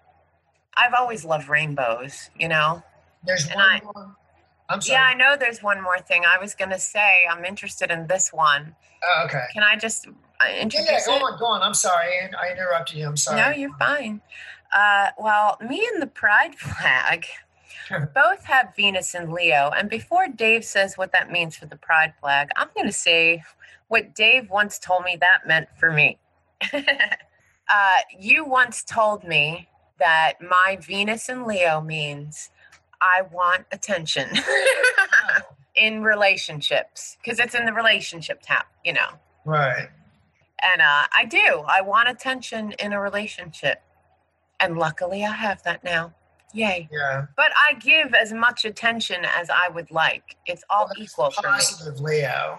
I've 0.74 0.94
always 0.94 1.22
loved 1.24 1.48
rainbows, 1.50 2.30
you 2.38 2.48
know? 2.48 2.82
There's 3.24 3.46
And 3.46 3.56
one 3.56 3.64
I- 3.68 3.80
more. 3.84 4.16
I'm 4.68 4.80
sorry. 4.80 4.98
Yeah, 4.98 5.04
I 5.04 5.14
know 5.14 5.36
there's 5.38 5.62
one 5.62 5.82
more 5.82 5.98
thing. 5.98 6.24
I 6.26 6.38
was 6.38 6.54
going 6.54 6.70
to 6.70 6.78
say 6.78 7.26
I'm 7.30 7.44
interested 7.44 7.90
in 7.90 8.06
this 8.06 8.32
one. 8.32 8.74
Oh, 9.02 9.22
okay. 9.26 9.44
Can 9.52 9.62
I 9.62 9.76
just 9.76 10.06
uh, 10.08 10.12
Yeah, 10.46 10.60
introduce 10.60 10.90
yeah, 10.90 11.00
go 11.06 11.16
it? 11.16 11.22
on, 11.22 11.38
go 11.38 11.46
on. 11.46 11.62
I'm 11.62 11.74
sorry. 11.74 12.08
I 12.38 12.50
interrupted 12.52 12.98
you. 12.98 13.06
I'm 13.06 13.16
sorry. 13.16 13.40
No, 13.40 13.50
you're 13.50 13.76
fine. 13.78 14.20
Uh, 14.76 15.08
well, 15.18 15.56
me 15.66 15.88
and 15.92 16.02
the 16.02 16.06
pride 16.06 16.54
flag 16.58 17.26
both 18.14 18.44
have 18.44 18.74
Venus 18.76 19.14
and 19.14 19.32
Leo. 19.32 19.70
And 19.74 19.88
before 19.88 20.28
Dave 20.28 20.64
says 20.64 20.98
what 20.98 21.12
that 21.12 21.30
means 21.30 21.56
for 21.56 21.66
the 21.66 21.76
pride 21.76 22.12
flag, 22.20 22.50
I'm 22.56 22.68
going 22.74 22.86
to 22.86 22.92
say 22.92 23.42
what 23.88 24.14
Dave 24.14 24.50
once 24.50 24.78
told 24.78 25.04
me 25.04 25.16
that 25.20 25.46
meant 25.46 25.68
for 25.78 25.90
me. 25.90 26.18
uh, 26.72 27.96
you 28.18 28.44
once 28.44 28.84
told 28.84 29.24
me 29.24 29.68
that 29.98 30.34
my 30.42 30.76
Venus 30.80 31.28
and 31.30 31.46
Leo 31.46 31.80
means 31.80 32.50
I 33.00 33.22
want 33.32 33.66
attention 33.72 34.28
in 35.74 36.02
relationships 36.02 37.16
because 37.22 37.38
it's 37.38 37.54
in 37.54 37.64
the 37.64 37.72
relationship 37.72 38.40
tab, 38.42 38.64
you 38.84 38.92
know. 38.92 39.08
Right. 39.44 39.88
And 40.62 40.80
uh, 40.82 41.06
I 41.16 41.24
do. 41.28 41.62
I 41.66 41.80
want 41.82 42.08
attention 42.08 42.72
in 42.72 42.92
a 42.92 43.00
relationship. 43.00 43.82
And 44.60 44.76
luckily, 44.76 45.24
I 45.24 45.32
have 45.32 45.62
that 45.62 45.84
now. 45.84 46.12
Yay. 46.52 46.88
Yeah. 46.90 47.26
But 47.36 47.52
I 47.68 47.74
give 47.74 48.14
as 48.14 48.32
much 48.32 48.64
attention 48.64 49.24
as 49.24 49.50
I 49.50 49.68
would 49.68 49.90
like. 49.90 50.36
It's 50.46 50.64
all 50.68 50.86
Well, 50.86 51.04
equal 51.04 51.30
for 51.30 51.42
me. 51.42 51.48
Positive 51.50 52.00
Leo. 52.00 52.58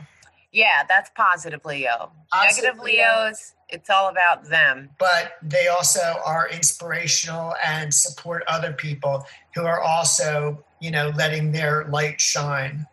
Yeah, 0.52 0.84
that's 0.88 1.12
positive 1.16 1.66
Leo. 1.66 2.12
Positive 2.32 2.76
Negative 2.76 2.84
Leo. 2.84 3.24
Leos, 3.26 3.54
it's 3.70 3.90
all 3.90 4.10
about 4.10 4.46
them. 4.46 4.90
but 4.98 5.34
they 5.42 5.68
also 5.68 6.16
are 6.26 6.50
inspirational 6.50 7.56
and 7.66 7.94
support 7.94 8.44
other 8.48 8.74
people 8.74 9.26
who 9.56 9.66
are 9.66 9.82
also, 9.82 10.64
you 10.80 10.92
know, 10.92 11.10
letting 11.16 11.52
their 11.52 11.86
light 11.90 12.20
shine. 12.20 12.86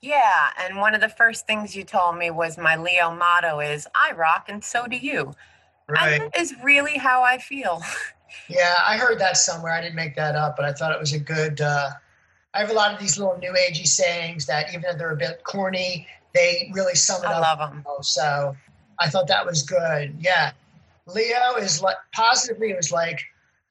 Yeah, 0.00 0.50
and 0.60 0.76
one 0.78 0.94
of 0.94 1.00
the 1.00 1.08
first 1.08 1.46
things 1.46 1.74
you 1.74 1.82
told 1.84 2.16
me 2.16 2.30
was 2.30 2.56
my 2.56 2.76
Leo 2.76 3.10
motto 3.14 3.60
is 3.60 3.86
I 3.94 4.12
rock 4.12 4.46
and 4.48 4.62
so 4.62 4.86
do 4.86 4.96
you. 4.96 5.34
Right. 5.88 6.20
And 6.20 6.32
that 6.32 6.40
is 6.40 6.54
really 6.62 6.98
how 6.98 7.22
I 7.22 7.38
feel. 7.38 7.82
Yeah, 8.48 8.76
I 8.86 8.96
heard 8.96 9.18
that 9.18 9.36
somewhere. 9.36 9.72
I 9.72 9.82
didn't 9.82 9.94
make 9.94 10.16
that 10.16 10.34
up, 10.36 10.56
but 10.56 10.64
I 10.64 10.72
thought 10.72 10.90
it 10.92 10.98
was 10.98 11.12
a 11.12 11.18
good. 11.18 11.60
Uh, 11.60 11.90
I 12.54 12.60
have 12.60 12.70
a 12.70 12.72
lot 12.72 12.94
of 12.94 12.98
these 12.98 13.18
little 13.18 13.36
new 13.36 13.52
agey 13.52 13.86
sayings 13.86 14.46
that, 14.46 14.70
even 14.70 14.80
though 14.80 14.96
they're 14.96 15.10
a 15.10 15.16
bit 15.16 15.44
corny, 15.44 16.06
they 16.34 16.70
really 16.72 16.94
sum 16.94 17.22
it 17.22 17.26
I 17.26 17.34
up. 17.34 17.42
love 17.42 17.58
them. 17.58 17.84
So 18.00 18.56
I 19.02 19.08
thought 19.08 19.26
that 19.28 19.44
was 19.44 19.62
good. 19.62 20.14
Yeah, 20.20 20.52
Leo 21.06 21.56
is 21.58 21.82
like 21.82 21.96
positively. 22.14 22.70
It 22.70 22.76
was 22.76 22.92
like, 22.92 23.20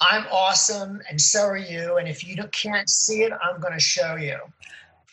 I'm 0.01 0.25
awesome, 0.31 1.01
and 1.09 1.19
so 1.19 1.41
are 1.45 1.57
you. 1.57 1.97
And 1.97 2.07
if 2.07 2.25
you 2.27 2.35
don't, 2.35 2.51
can't 2.51 2.89
see 2.89 3.23
it, 3.23 3.31
I'm 3.31 3.61
going 3.61 3.73
to 3.73 3.79
show 3.79 4.15
you. 4.15 4.37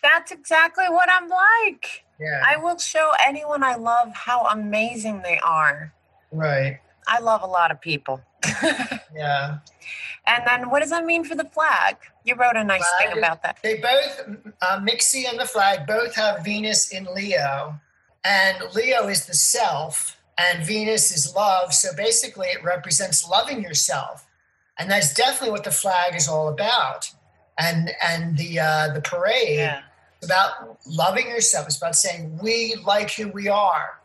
That's 0.02 0.32
exactly 0.32 0.84
what 0.88 1.08
I'm 1.10 1.28
like. 1.28 2.04
Yeah. 2.20 2.42
I 2.46 2.56
will 2.56 2.78
show 2.78 3.12
anyone 3.24 3.62
I 3.62 3.76
love 3.76 4.12
how 4.14 4.46
amazing 4.46 5.22
they 5.22 5.38
are. 5.38 5.92
right. 6.32 6.80
I 7.10 7.20
love 7.20 7.42
a 7.42 7.46
lot 7.46 7.70
of 7.70 7.80
people. 7.80 8.20
Yeah. 9.14 9.58
and 10.26 10.42
then 10.46 10.70
what 10.70 10.80
does 10.80 10.90
that 10.90 11.04
mean 11.04 11.24
for 11.24 11.34
the 11.34 11.46
flag? 11.46 11.96
You 12.24 12.34
wrote 12.36 12.54
a 12.56 12.62
nice 12.62 12.84
Flag 12.98 13.08
thing 13.08 13.18
about 13.18 13.42
that. 13.42 13.58
They 13.62 13.80
both, 13.80 14.28
uh, 14.62 14.78
Mixie 14.80 15.24
and 15.28 15.40
the 15.40 15.46
flag, 15.46 15.86
both 15.88 16.14
have 16.14 16.44
Venus 16.44 16.92
in 16.92 17.08
Leo. 17.16 17.80
And 18.24 18.58
Leo 18.74 19.08
is 19.08 19.26
the 19.26 19.34
self, 19.34 20.16
and 20.36 20.64
Venus 20.66 21.14
is 21.14 21.34
love. 21.34 21.72
So 21.72 21.88
basically, 21.96 22.48
it 22.48 22.62
represents 22.62 23.28
loving 23.28 23.62
yourself. 23.62 24.26
And 24.78 24.90
that's 24.90 25.14
definitely 25.14 25.50
what 25.50 25.64
the 25.64 25.70
flag 25.70 26.14
is 26.14 26.28
all 26.28 26.48
about. 26.48 27.10
And 27.58 27.90
and 28.02 28.36
the 28.38 28.60
uh, 28.60 28.94
the 28.94 29.00
parade 29.00 29.56
Yeah. 29.58 29.80
is 30.22 30.28
about 30.28 30.78
loving 30.86 31.26
yourself. 31.28 31.66
It's 31.66 31.76
about 31.78 31.96
saying 31.96 32.38
we 32.40 32.76
like 32.86 33.10
who 33.12 33.28
we 33.28 33.48
are. 33.48 34.00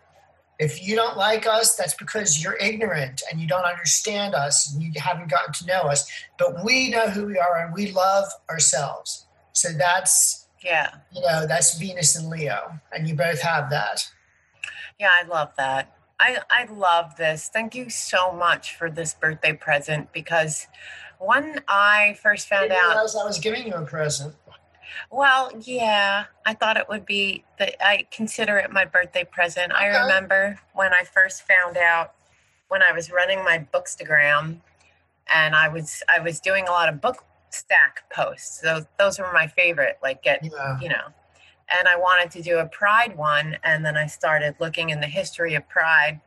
If 0.60 0.88
you 0.88 0.96
don't 0.96 1.18
like 1.18 1.46
us, 1.46 1.76
that's 1.76 1.96
because 1.96 2.42
you're 2.42 2.56
ignorant 2.58 3.22
and 3.30 3.42
you 3.42 3.48
don't 3.48 3.66
understand 3.66 4.34
us 4.34 4.72
and 4.72 4.82
you 4.82 4.92
haven't 5.02 5.30
gotten 5.30 5.54
to 5.54 5.66
know 5.66 5.82
us. 5.82 6.10
But 6.40 6.64
we 6.64 6.90
know 6.90 7.10
who 7.10 7.26
we 7.26 7.38
are 7.38 7.66
and 7.66 7.74
we 7.74 7.92
love 7.92 8.26
ourselves. 8.50 9.26
So 9.52 9.70
that's 9.74 10.43
Yeah. 10.64 10.90
you 11.12 11.22
know 11.22 11.46
that's 11.46 11.78
Venus 11.78 12.16
and 12.16 12.30
Leo, 12.30 12.80
and 12.92 13.08
you 13.08 13.16
both 13.16 13.42
have 13.42 13.70
that. 13.70 14.10
Yeah, 15.00 15.10
I 15.12 15.28
love 15.28 15.52
that. 15.58 15.98
I, 16.20 16.40
I 16.50 16.66
love 16.72 17.18
this. 17.18 17.50
Thank 17.52 17.76
you 17.76 17.90
so 17.90 18.32
much 18.32 18.76
for 18.76 18.90
this 18.90 19.14
birthday 19.14 19.54
present 19.54 20.14
because 20.14 20.68
when 21.20 21.62
I 21.68 22.18
first 22.22 22.48
I 22.52 22.56
found 22.56 22.70
didn't 22.70 22.84
out, 22.84 22.98
I 22.98 23.26
was 23.26 23.40
giving 23.40 23.68
you 23.68 23.74
a 23.74 23.86
present. 23.86 24.34
well, 25.12 25.52
yeah, 25.62 26.26
I 26.46 26.54
thought 26.54 26.78
it 26.78 26.88
would 26.88 27.06
be 27.06 27.44
that 27.60 27.76
I 27.86 28.08
consider 28.12 28.58
it 28.58 28.72
my 28.72 28.86
birthday 28.86 29.26
present. 29.26 29.74
I 29.74 29.88
remember 29.88 30.60
when 30.74 30.94
I 30.94 31.04
first 31.04 31.44
found 31.44 31.76
out 31.78 32.14
when 32.70 32.82
I 32.82 32.92
was 32.92 33.12
running 33.12 33.44
my 33.44 33.68
Bookstagram 33.74 34.62
and 35.34 35.56
I 35.56 35.68
was 35.68 36.04
I 36.14 36.20
was 36.20 36.40
doing 36.40 36.68
a 36.68 36.72
lot 36.72 36.90
of 36.90 37.02
book 37.02 37.26
stack 37.54 38.04
posts. 38.14 38.60
Those 38.60 38.86
those 39.00 39.20
were 39.20 39.32
my 39.34 39.48
favorite, 39.48 39.98
like 40.04 40.24
get 40.24 40.44
Yeah. 40.44 40.80
you 40.80 40.90
know. 40.90 41.08
And 41.70 41.88
I 41.88 41.96
wanted 41.96 42.30
to 42.32 42.42
do 42.42 42.60
a 42.60 42.66
Pride 42.66 43.16
one, 43.18 43.58
and 43.64 43.86
then 43.86 43.96
I 43.98 44.06
started 44.08 44.56
looking 44.60 44.90
in 44.90 45.00
the 45.00 45.08
history 45.08 45.56
of 45.56 45.68
Pride, 45.70 46.20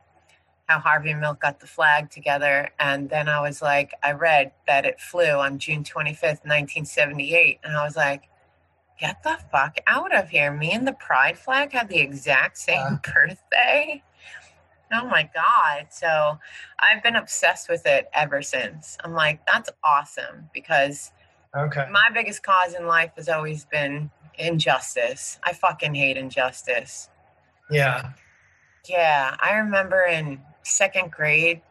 how 0.67 0.79
Harvey 0.79 1.13
Milk 1.13 1.39
got 1.41 1.59
the 1.59 1.67
flag 1.67 2.09
together, 2.09 2.69
and 2.79 3.09
then 3.09 3.29
I 3.29 3.39
was 3.41 3.61
like, 3.61 3.93
I 4.03 4.11
read 4.13 4.51
that 4.67 4.85
it 4.85 4.99
flew 4.99 5.31
on 5.31 5.59
June 5.59 5.83
twenty 5.83 6.13
fifth, 6.13 6.43
nineteen 6.45 6.85
seventy 6.85 7.35
eight, 7.35 7.59
and 7.63 7.75
I 7.77 7.83
was 7.85 7.95
like, 7.95 8.23
get 8.99 9.21
the 9.23 9.37
fuck 9.51 9.77
out 9.87 10.13
of 10.15 10.29
here! 10.29 10.51
Me 10.51 10.71
and 10.71 10.87
the 10.87 10.93
Pride 10.93 11.37
flag 11.37 11.71
had 11.71 11.87
the 11.89 11.99
exact 11.99 12.57
same 12.57 12.99
birthday. 13.13 14.03
Oh 14.91 15.05
my 15.07 15.29
god! 15.35 15.87
So 15.91 16.39
I've 16.79 17.03
been 17.03 17.15
obsessed 17.15 17.69
with 17.69 17.85
it 17.85 18.09
ever 18.13 18.41
since. 18.41 18.97
I'm 19.03 19.13
like, 19.13 19.45
that's 19.45 19.69
awesome 19.83 20.49
because 20.53 21.11
Okay. 21.57 21.87
my 21.91 22.09
biggest 22.13 22.43
cause 22.43 22.73
in 22.73 22.87
life 22.87 23.11
has 23.15 23.29
always 23.29 23.65
been 23.65 24.11
injustice. 24.37 25.39
I 25.43 25.53
fucking 25.53 25.95
hate 25.95 26.17
injustice. 26.17 27.09
Yeah. 27.71 28.11
Yeah, 28.87 29.35
I 29.39 29.55
remember 29.55 30.03
in 30.03 30.39
second 30.63 31.11
grade, 31.11 31.61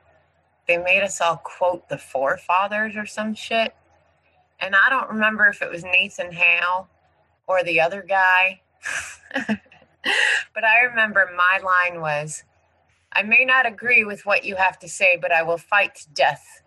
they 0.67 0.77
made 0.77 1.03
us 1.03 1.21
all 1.21 1.37
quote 1.37 1.89
the 1.89 1.99
forefathers 1.99 2.97
or 2.97 3.07
some 3.07 3.35
shit. 3.35 3.75
And 4.59 4.75
I 4.75 4.91
don't 4.91 5.09
remember 5.09 5.47
if 5.47 5.63
it 5.63 5.71
was 5.71 5.85
Nathan 5.85 6.33
Hale 6.33 6.89
or 7.47 7.63
the 7.63 7.81
other 7.81 8.03
guy. 8.03 8.61
but 9.35 10.65
I 10.65 10.81
remember 10.81 11.31
my 11.37 11.61
line 11.65 12.01
was 12.01 12.45
I 13.13 13.23
may 13.23 13.45
not 13.45 13.67
agree 13.67 14.05
with 14.05 14.27
what 14.27 14.45
you 14.45 14.57
have 14.57 14.79
to 14.81 14.89
say, 14.89 15.17
but 15.17 15.33
I 15.33 15.43
will 15.43 15.59
fight 15.59 15.95
to 15.97 16.09
death 16.11 16.63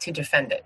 to 0.00 0.12
defend 0.12 0.52
it. 0.52 0.64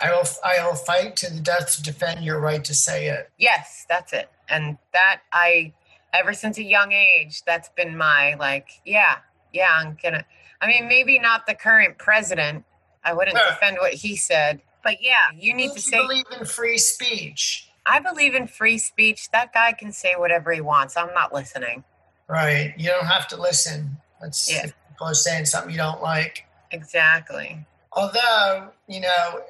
I 0.00 0.10
will. 0.12 0.24
I 0.44 0.64
will 0.66 0.74
fight 0.76 1.16
to 1.16 1.32
the 1.32 1.40
death 1.40 1.74
to 1.76 1.82
defend 1.82 2.24
your 2.24 2.38
right 2.40 2.64
to 2.64 2.74
say 2.74 3.08
it. 3.08 3.30
Yes, 3.38 3.84
that's 3.88 4.12
it. 4.12 4.30
And 4.48 4.78
that 4.92 5.20
I, 5.32 5.72
ever 6.12 6.32
since 6.34 6.56
a 6.58 6.62
young 6.62 6.92
age, 6.92 7.42
that's 7.44 7.68
been 7.70 7.96
my 7.96 8.34
like, 8.34 8.68
yeah, 8.84 9.16
yeah, 9.52 9.70
I'm 9.72 9.96
gonna. 10.02 10.24
I 10.60 10.66
mean, 10.66 10.88
maybe 10.88 11.18
not 11.18 11.46
the 11.46 11.54
current 11.54 11.98
president. 11.98 12.64
I 13.04 13.12
wouldn't 13.12 13.36
defend 13.48 13.78
what 13.80 13.94
he 13.94 14.16
said, 14.16 14.60
but 14.84 15.02
yeah, 15.02 15.14
you 15.36 15.54
need 15.54 15.68
to 15.68 15.74
you 15.74 15.80
say. 15.80 15.96
believe 15.98 16.24
in 16.38 16.44
free 16.46 16.78
speech, 16.78 17.68
I 17.86 18.00
believe 18.00 18.34
in 18.34 18.46
free 18.46 18.78
speech. 18.78 19.30
That 19.30 19.52
guy 19.52 19.72
can 19.72 19.92
say 19.92 20.14
whatever 20.16 20.52
he 20.52 20.60
wants. 20.60 20.96
I'm 20.96 21.12
not 21.14 21.32
listening. 21.32 21.84
right? 22.28 22.74
You 22.76 22.90
don't 22.90 23.06
have 23.06 23.26
to 23.28 23.36
listen. 23.36 23.96
That's 24.20 24.50
Yeah. 24.52 24.62
people 24.88 25.06
are 25.06 25.14
saying 25.14 25.46
something 25.46 25.70
you 25.70 25.78
don't 25.78 26.02
like. 26.02 26.44
Exactly. 26.70 27.64
Although 27.92 28.70
you 28.88 29.00
know, 29.00 29.42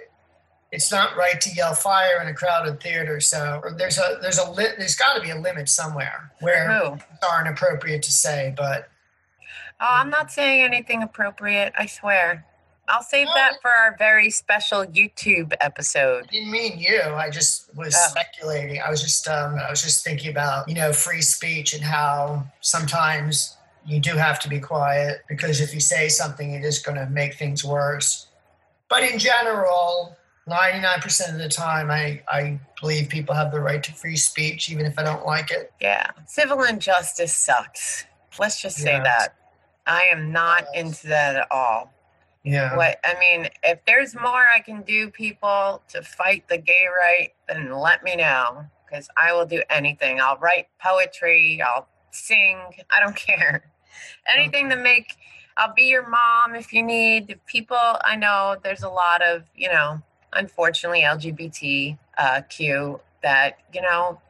it's 0.70 0.92
not 0.92 1.16
right 1.16 1.40
to 1.40 1.50
yell 1.54 1.74
fire 1.74 2.21
in 2.21 2.29
a 2.29 2.35
crowded 2.35 2.81
theater. 2.81 3.21
So 3.21 3.62
there's 3.77 3.98
a 3.98 4.19
there's 4.21 4.38
a 4.38 4.50
li- 4.50 4.75
there's 4.79 4.96
got 4.96 5.14
to 5.14 5.21
be 5.21 5.31
a 5.31 5.37
limit 5.38 5.69
somewhere 5.69 6.31
where 6.40 6.71
Who? 6.71 6.98
aren't 7.31 7.48
appropriate 7.48 8.02
to 8.04 8.12
say. 8.12 8.52
But 8.56 8.88
Oh, 9.81 9.87
I'm 9.88 10.10
not 10.10 10.33
saying 10.33 10.62
anything 10.62 11.02
appropriate. 11.02 11.73
I 11.79 11.87
swear. 11.87 12.44
I'll 12.88 13.02
save 13.02 13.27
No. 13.29 13.35
that 13.35 13.60
for 13.62 13.71
our 13.71 13.94
very 13.98 14.29
special 14.31 14.85
YouTube 14.85 15.52
episode. 15.60 16.25
I 16.25 16.33
didn't 16.33 16.50
mean 16.50 16.79
you. 16.79 17.00
I 17.02 17.29
just 17.31 17.73
was 17.77 17.94
Oh. 17.96 18.08
speculating. 18.08 18.81
I 18.83 18.90
was 18.90 19.02
just 19.02 19.29
um, 19.29 19.56
I 19.58 19.71
was 19.71 19.83
just 19.83 20.02
thinking 20.04 20.31
about 20.31 20.69
you 20.69 20.75
know 20.75 20.92
free 20.92 21.23
speech 21.23 21.73
and 21.75 21.83
how 21.85 22.46
sometimes 22.60 23.56
you 23.87 24.00
do 24.00 24.16
have 24.16 24.38
to 24.40 24.48
be 24.48 24.60
quiet 24.60 25.23
because 25.29 25.60
if 25.60 25.73
you 25.73 25.81
say 25.81 26.08
something, 26.10 26.52
it 26.52 26.64
is 26.64 26.79
going 26.79 26.98
to 26.98 27.06
make 27.06 27.35
things 27.35 27.64
worse. 27.64 28.27
But 28.88 29.02
in 29.02 29.19
general, 29.19 30.16
ninety 30.49 30.81
nine 30.81 31.01
percent 31.01 31.33
of 31.33 31.38
the 31.38 31.49
time, 31.49 31.90
I 31.90 32.23
I 32.29 32.59
believe 32.81 33.09
people 33.09 33.35
have 33.35 33.53
the 33.53 33.61
right 33.61 33.83
to 33.83 33.92
free 33.92 34.17
speech, 34.17 34.71
even 34.71 34.87
if 34.87 34.99
I 34.99 35.03
don't 35.03 35.27
like 35.27 35.51
it. 35.51 35.73
Yeah, 35.81 36.11
civil 36.27 36.63
injustice 36.63 37.35
sucks. 37.37 38.05
Let's 38.38 38.61
just 38.61 38.77
say 38.77 39.01
that. 39.01 39.35
I 39.87 40.03
am 40.13 40.31
not 40.33 40.65
into 40.75 41.07
that 41.09 41.37
at 41.37 41.49
all. 41.51 41.92
Yeah. 42.44 42.77
What 42.77 42.99
I 43.05 43.19
mean, 43.19 43.49
if 43.63 43.81
there's 43.87 44.15
more 44.15 44.46
I 44.55 44.61
can 44.61 44.83
do, 44.83 45.11
people, 45.11 45.83
to 45.88 46.03
fight 46.03 46.49
the 46.49 46.59
gay 46.59 46.87
right, 46.87 47.31
then 47.49 47.73
let 47.73 48.05
me 48.05 48.17
know 48.17 48.65
because 48.87 49.09
I 49.17 49.33
will 49.33 49.46
do 49.46 49.63
anything. 49.69 50.21
I'll 50.21 50.38
write 50.38 50.69
poetry. 50.81 51.61
I'll 51.63 51.88
sing. 52.11 52.59
I 52.90 53.01
don't 53.01 53.17
care. 53.29 53.65
Anything 54.33 54.71
to 54.71 54.77
make. 54.77 55.17
I'll 55.57 55.75
be 55.75 55.85
your 55.85 56.09
mom 56.09 56.55
if 56.55 56.73
you 56.73 56.83
need. 56.83 57.40
People, 57.46 57.77
I 57.77 58.15
know 58.15 58.57
there's 58.63 58.85
a 58.85 58.88
lot 58.88 59.23
of 59.23 59.44
you 59.55 59.69
know, 59.69 60.01
unfortunately 60.33 61.02
LGBTQ 61.02 61.98
uh, 62.18 62.42
that 63.22 63.58
you 63.72 63.83
know 63.83 64.20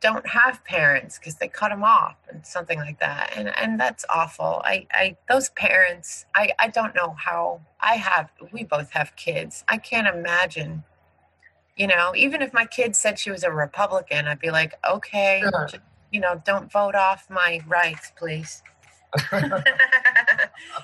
don't 0.00 0.26
have 0.28 0.62
parents 0.64 1.18
because 1.18 1.36
they 1.36 1.48
cut 1.48 1.70
them 1.70 1.82
off 1.82 2.16
and 2.30 2.46
something 2.46 2.78
like 2.78 3.00
that. 3.00 3.32
And 3.36 3.48
and 3.56 3.80
that's 3.80 4.04
awful. 4.08 4.60
I 4.64 4.86
i 4.92 5.16
those 5.28 5.48
parents 5.50 6.26
i 6.34 6.52
i 6.58 6.68
don't 6.68 6.94
know 6.94 7.14
how 7.18 7.60
i 7.80 7.94
have 7.94 8.30
we 8.52 8.64
both 8.64 8.90
have 8.92 9.16
kids. 9.16 9.64
I 9.68 9.78
can't 9.78 10.06
imagine 10.06 10.84
you 11.76 11.86
know 11.86 12.12
even 12.16 12.42
if 12.42 12.52
my 12.52 12.64
kid 12.64 12.96
said 12.96 13.18
she 13.18 13.30
was 13.30 13.42
a 13.44 13.50
republican 13.52 14.26
i'd 14.26 14.38
be 14.38 14.50
like 14.50 14.74
okay 14.88 15.42
Sure. 15.42 15.68
you 16.10 16.20
know 16.20 16.40
don't 16.44 16.72
vote 16.72 16.94
off 16.94 17.28
my 17.30 17.60
rights 17.66 18.12
please. 18.18 18.62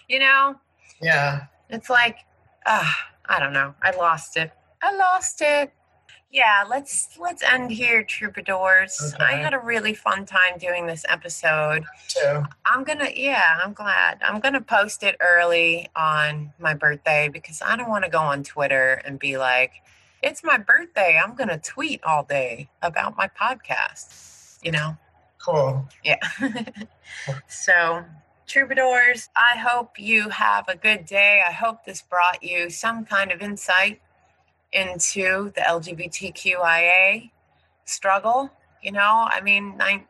You 0.09 0.19
know? 0.19 0.57
Yeah. 1.01 1.47
it's 1.71 1.89
like 1.91 2.19
ah 2.67 2.95
i 3.27 3.39
don't 3.39 3.53
know. 3.53 3.75
I 3.83 3.91
lost 3.93 4.37
it. 4.37 4.53
I 4.83 4.95
lost 4.95 5.41
it. 5.41 5.73
Yeah 6.31 6.65
let's 6.69 7.19
let's 7.21 7.43
end 7.43 7.71
here 7.71 8.03
troubadours. 8.03 9.15
I 9.21 9.33
had 9.33 9.55
a 9.55 9.59
really 9.59 9.95
fun 9.95 10.25
time 10.25 10.59
doing 10.59 10.87
this 10.87 11.05
episode. 11.09 11.85
Too. 12.09 12.43
i'm 12.67 12.85
gonna 12.85 13.11
yeah 13.15 13.61
i'm 13.63 13.73
glad. 13.73 14.19
I'm 14.23 14.41
gonna 14.41 14.61
post 14.61 15.03
it 15.03 15.17
early 15.21 15.89
on 15.95 16.53
my 16.59 16.75
birthday 16.75 17.29
because 17.29 17.63
i 17.63 17.77
don't 17.77 17.91
want 17.91 18.05
to 18.05 18.11
go 18.11 18.21
on 18.21 18.43
twitter 18.43 19.03
and 19.05 19.19
be 19.19 19.39
like 19.39 19.73
it's 20.23 20.45
my 20.45 20.57
birthday. 20.57 21.21
I'm 21.23 21.35
gonna 21.35 21.59
tweet 21.59 22.03
all 22.05 22.23
day 22.23 22.69
about 22.81 23.17
my 23.17 23.29
podcast 23.29 24.33
you 24.63 24.71
know? 24.71 24.97
Cool. 25.45 25.89
yeah. 26.05 26.19
so, 27.49 28.05
troubadours, 28.53 29.31
I 29.35 29.57
hope 29.57 29.99
you 29.99 30.29
have 30.29 30.69
a 30.69 30.77
good 30.77 31.07
day. 31.07 31.43
I 31.47 31.53
hope 31.53 31.87
this 31.87 32.03
brought 32.03 32.43
you 32.43 32.69
some 32.69 33.07
kind 33.07 33.33
of 33.33 33.41
insight 33.41 34.03
into 34.73 35.53
the 35.55 35.63
LGBTQIA 35.63 37.31
struggle. 37.87 38.51
You 38.83 38.93
know, 38.93 39.27
I 39.31 39.41
mean, 39.41 39.77
I, 39.81 40.05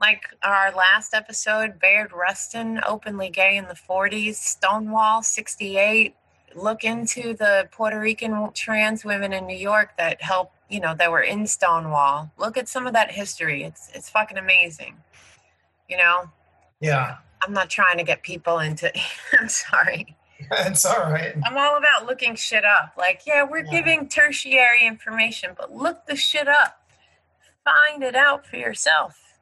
like 0.00 0.24
our 0.42 0.72
last 0.72 1.14
episode, 1.14 1.78
Bayard 1.78 2.12
Rustin, 2.12 2.80
openly 2.84 3.30
gay 3.30 3.56
in 3.56 3.66
the 3.68 3.74
40s, 3.74 4.34
Stonewall, 4.34 5.22
68. 5.22 6.16
Look 6.56 6.82
into 6.82 7.34
the 7.34 7.68
Puerto 7.70 8.00
Rican 8.00 8.50
trans 8.54 9.04
women 9.04 9.32
in 9.32 9.46
New 9.46 9.56
York 9.56 9.90
that 9.98 10.20
helped, 10.20 10.56
you 10.68 10.80
know, 10.80 10.96
that 10.96 11.12
were 11.12 11.22
in 11.22 11.46
Stonewall. 11.46 12.32
Look 12.38 12.56
at 12.56 12.68
some 12.68 12.88
of 12.88 12.92
that 12.94 13.12
history. 13.12 13.62
It's 13.62 13.88
it's 13.94 14.10
fucking 14.10 14.38
amazing. 14.38 14.96
You 15.88 15.98
know, 15.98 16.30
Yeah. 16.80 17.18
I'm 17.42 17.52
not 17.52 17.70
trying 17.70 17.98
to 17.98 18.04
get 18.04 18.22
people 18.22 18.58
into 18.58 18.92
I'm 19.38 19.48
sorry. 19.48 20.16
it's 20.50 20.84
all 20.86 21.10
right. 21.10 21.34
I'm 21.44 21.56
all 21.56 21.76
about 21.76 22.06
looking 22.06 22.34
shit 22.36 22.64
up. 22.64 22.92
Like, 22.96 23.22
yeah, 23.26 23.42
we're 23.42 23.64
Yeah. 23.64 23.70
giving 23.72 24.08
tertiary 24.08 24.86
information, 24.86 25.50
but 25.58 25.74
look 25.74 26.06
the 26.06 26.16
shit 26.16 26.46
up. 26.48 26.80
Find 27.64 28.02
it 28.02 28.14
out 28.14 28.46
for 28.46 28.56
yourself. 28.56 29.38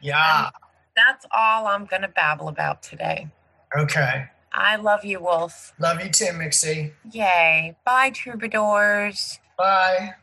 Yeah. 0.00 0.50
That's 0.94 1.26
all 1.32 1.66
I'm 1.66 1.84
going 1.84 2.02
to 2.02 2.08
babble 2.08 2.48
about 2.48 2.82
today. 2.82 3.28
Okay. 3.76 4.26
I 4.52 4.76
love 4.76 5.04
you, 5.04 5.20
Wolf. 5.20 5.74
Love 5.78 6.02
you 6.02 6.08
too, 6.08 6.32
Mixie. 6.32 6.92
Yay. 7.10 7.76
Bye, 7.84 8.10
troubadours. 8.10 9.38
Bye. 9.58 10.14